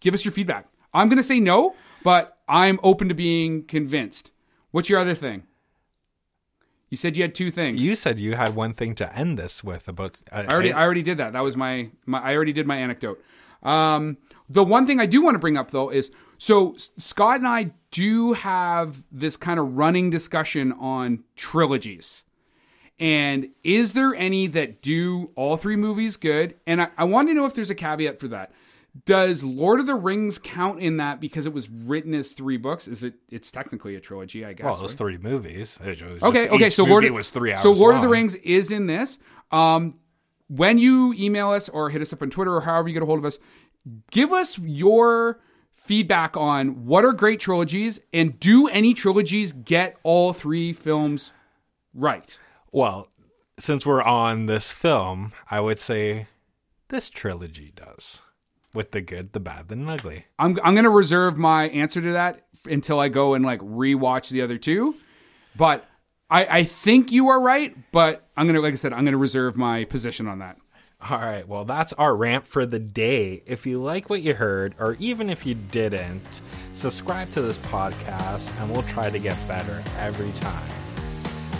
give 0.00 0.14
us 0.14 0.24
your 0.24 0.32
feedback. 0.32 0.66
I'm 0.92 1.08
going 1.08 1.16
to 1.18 1.22
say 1.22 1.40
no, 1.40 1.74
but 2.02 2.38
I'm 2.48 2.78
open 2.82 3.08
to 3.08 3.14
being 3.14 3.64
convinced. 3.64 4.30
What's 4.70 4.88
your 4.88 4.98
other 4.98 5.14
thing? 5.14 5.44
You 6.90 6.96
said 6.96 7.16
you 7.16 7.22
had 7.22 7.34
two 7.34 7.50
things. 7.50 7.82
you 7.82 7.96
said 7.96 8.20
you 8.20 8.36
had 8.36 8.54
one 8.54 8.72
thing 8.72 8.94
to 8.96 9.16
end 9.16 9.36
this 9.36 9.64
with 9.64 9.88
about. 9.88 10.20
Uh, 10.30 10.44
I 10.48 10.52
already 10.52 10.72
I 10.72 10.82
already 10.82 11.02
did 11.02 11.18
that. 11.18 11.32
That 11.32 11.42
was 11.42 11.56
my, 11.56 11.90
my 12.06 12.20
I 12.20 12.34
already 12.36 12.52
did 12.52 12.66
my 12.66 12.76
anecdote. 12.76 13.20
Um, 13.64 14.18
the 14.48 14.62
one 14.62 14.86
thing 14.86 15.00
I 15.00 15.06
do 15.06 15.22
want 15.22 15.34
to 15.34 15.38
bring 15.38 15.56
up 15.56 15.70
though 15.70 15.90
is 15.90 16.10
so 16.38 16.76
Scott 16.98 17.38
and 17.38 17.48
I 17.48 17.72
do 17.90 18.32
have 18.32 19.04
this 19.12 19.36
kind 19.36 19.58
of 19.58 19.76
running 19.76 20.10
discussion 20.10 20.72
on 20.72 21.24
trilogies. 21.36 22.24
And 22.98 23.48
is 23.62 23.92
there 23.92 24.14
any 24.14 24.46
that 24.48 24.82
do 24.82 25.32
all 25.34 25.56
three 25.56 25.76
movies 25.76 26.16
good? 26.16 26.54
And 26.66 26.82
I, 26.82 26.88
I 26.96 27.04
want 27.04 27.28
to 27.28 27.34
know 27.34 27.44
if 27.44 27.54
there's 27.54 27.70
a 27.70 27.74
caveat 27.74 28.20
for 28.20 28.28
that. 28.28 28.52
Does 29.06 29.42
Lord 29.42 29.80
of 29.80 29.86
the 29.86 29.96
Rings 29.96 30.38
count 30.38 30.80
in 30.80 30.98
that 30.98 31.20
because 31.20 31.46
it 31.46 31.52
was 31.52 31.68
written 31.68 32.14
as 32.14 32.30
three 32.30 32.56
books? 32.56 32.86
Is 32.86 33.02
it? 33.02 33.14
It's 33.28 33.50
technically 33.50 33.96
a 33.96 34.00
trilogy, 34.00 34.44
I 34.44 34.52
guess. 34.52 34.64
well, 34.64 34.78
it 34.78 34.82
was 34.82 34.92
right? 34.92 34.98
three 34.98 35.18
movies. 35.18 35.78
It 35.82 36.00
Okay, 36.22 36.48
okay. 36.48 36.70
So 36.70 36.84
movie 36.84 37.08
Lord 37.08 37.10
was 37.10 37.30
three 37.30 37.52
hours. 37.52 37.62
So 37.62 37.72
Lord 37.72 37.96
of 37.96 38.02
the. 38.02 38.08
Rings 38.08 38.36
is 38.36 38.70
in 38.70 38.86
this. 38.86 39.18
Um, 39.50 39.94
when 40.46 40.78
you 40.78 41.12
email 41.14 41.50
us 41.50 41.68
or 41.68 41.90
hit 41.90 42.02
us 42.02 42.12
up 42.12 42.22
on 42.22 42.30
Twitter 42.30 42.54
or 42.54 42.60
however 42.60 42.86
you 42.86 42.94
get 42.94 43.02
a 43.02 43.06
hold 43.06 43.18
of 43.18 43.24
us, 43.24 43.38
give 44.12 44.32
us 44.32 44.60
your 44.60 45.40
feedback 45.84 46.36
on 46.36 46.86
what 46.86 47.04
are 47.04 47.12
great 47.12 47.38
trilogies 47.40 48.00
and 48.12 48.40
do 48.40 48.68
any 48.68 48.94
trilogies 48.94 49.52
get 49.52 49.96
all 50.02 50.32
three 50.32 50.72
films 50.72 51.30
right? 51.94 52.38
Well, 52.72 53.08
since 53.58 53.86
we're 53.86 54.02
on 54.02 54.46
this 54.46 54.72
film, 54.72 55.32
I 55.50 55.60
would 55.60 55.78
say 55.78 56.26
this 56.88 57.08
trilogy 57.08 57.72
does 57.74 58.20
with 58.74 58.90
the 58.90 59.00
good, 59.00 59.32
the 59.32 59.40
bad, 59.40 59.70
and 59.70 59.86
the 59.86 59.92
ugly. 59.92 60.24
I'm 60.38 60.58
I'm 60.64 60.74
gonna 60.74 60.90
reserve 60.90 61.38
my 61.38 61.68
answer 61.68 62.00
to 62.00 62.12
that 62.12 62.46
until 62.66 62.98
I 62.98 63.08
go 63.08 63.34
and 63.34 63.44
like 63.44 63.60
rewatch 63.60 64.30
the 64.30 64.42
other 64.42 64.58
two, 64.58 64.96
but. 65.56 65.86
I, 66.30 66.46
I 66.60 66.64
think 66.64 67.12
you 67.12 67.28
are 67.28 67.38
right, 67.38 67.76
but 67.92 68.26
I'm 68.34 68.46
gonna, 68.46 68.62
like 68.62 68.72
I 68.72 68.76
said, 68.76 68.94
I'm 68.94 69.04
gonna 69.04 69.18
reserve 69.18 69.58
my 69.58 69.84
position 69.84 70.26
on 70.26 70.38
that. 70.38 70.56
All 71.10 71.18
right, 71.18 71.46
well, 71.46 71.66
that's 71.66 71.92
our 71.94 72.16
rant 72.16 72.46
for 72.46 72.64
the 72.64 72.78
day. 72.78 73.42
If 73.44 73.66
you 73.66 73.78
like 73.78 74.08
what 74.08 74.22
you 74.22 74.32
heard, 74.32 74.74
or 74.78 74.96
even 74.98 75.28
if 75.28 75.44
you 75.44 75.54
didn't, 75.54 76.40
subscribe 76.72 77.28
to 77.32 77.42
this 77.42 77.58
podcast 77.58 78.50
and 78.58 78.72
we'll 78.72 78.84
try 78.84 79.10
to 79.10 79.18
get 79.18 79.36
better 79.46 79.82
every 79.98 80.32
time. 80.32 80.70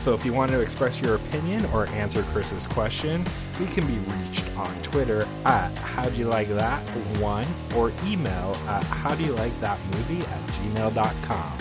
So 0.01 0.15
if 0.15 0.25
you 0.25 0.33
want 0.33 0.51
to 0.53 0.61
express 0.61 0.99
your 0.99 1.17
opinion 1.17 1.67
or 1.67 1.87
answer 1.89 2.23
Chris's 2.23 2.67
question, 2.67 3.23
we 3.61 3.67
can 3.67 3.87
be 3.87 3.99
reached 4.15 4.49
on 4.57 4.75
Twitter 4.83 5.29
at 5.45 5.71
how 5.77 6.09
do 6.09 6.17
you 6.17 6.27
like 6.27 6.49
that 6.49 6.81
one 7.19 7.47
or 7.77 7.93
email 8.07 8.57
at 8.67 8.83
how 8.85 9.15
do 9.15 9.25
you 9.25 9.33
like 9.33 9.59
that 9.61 9.79
movie 9.95 10.21
at 10.23 10.47
gmail.com. 10.53 11.59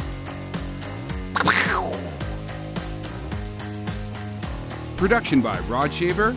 Production 4.96 5.42
by 5.42 5.60
Rod 5.62 5.94
Shaver, 5.94 6.34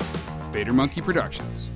Vader 0.56 0.72
Monkey 0.72 1.02
Productions. 1.02 1.75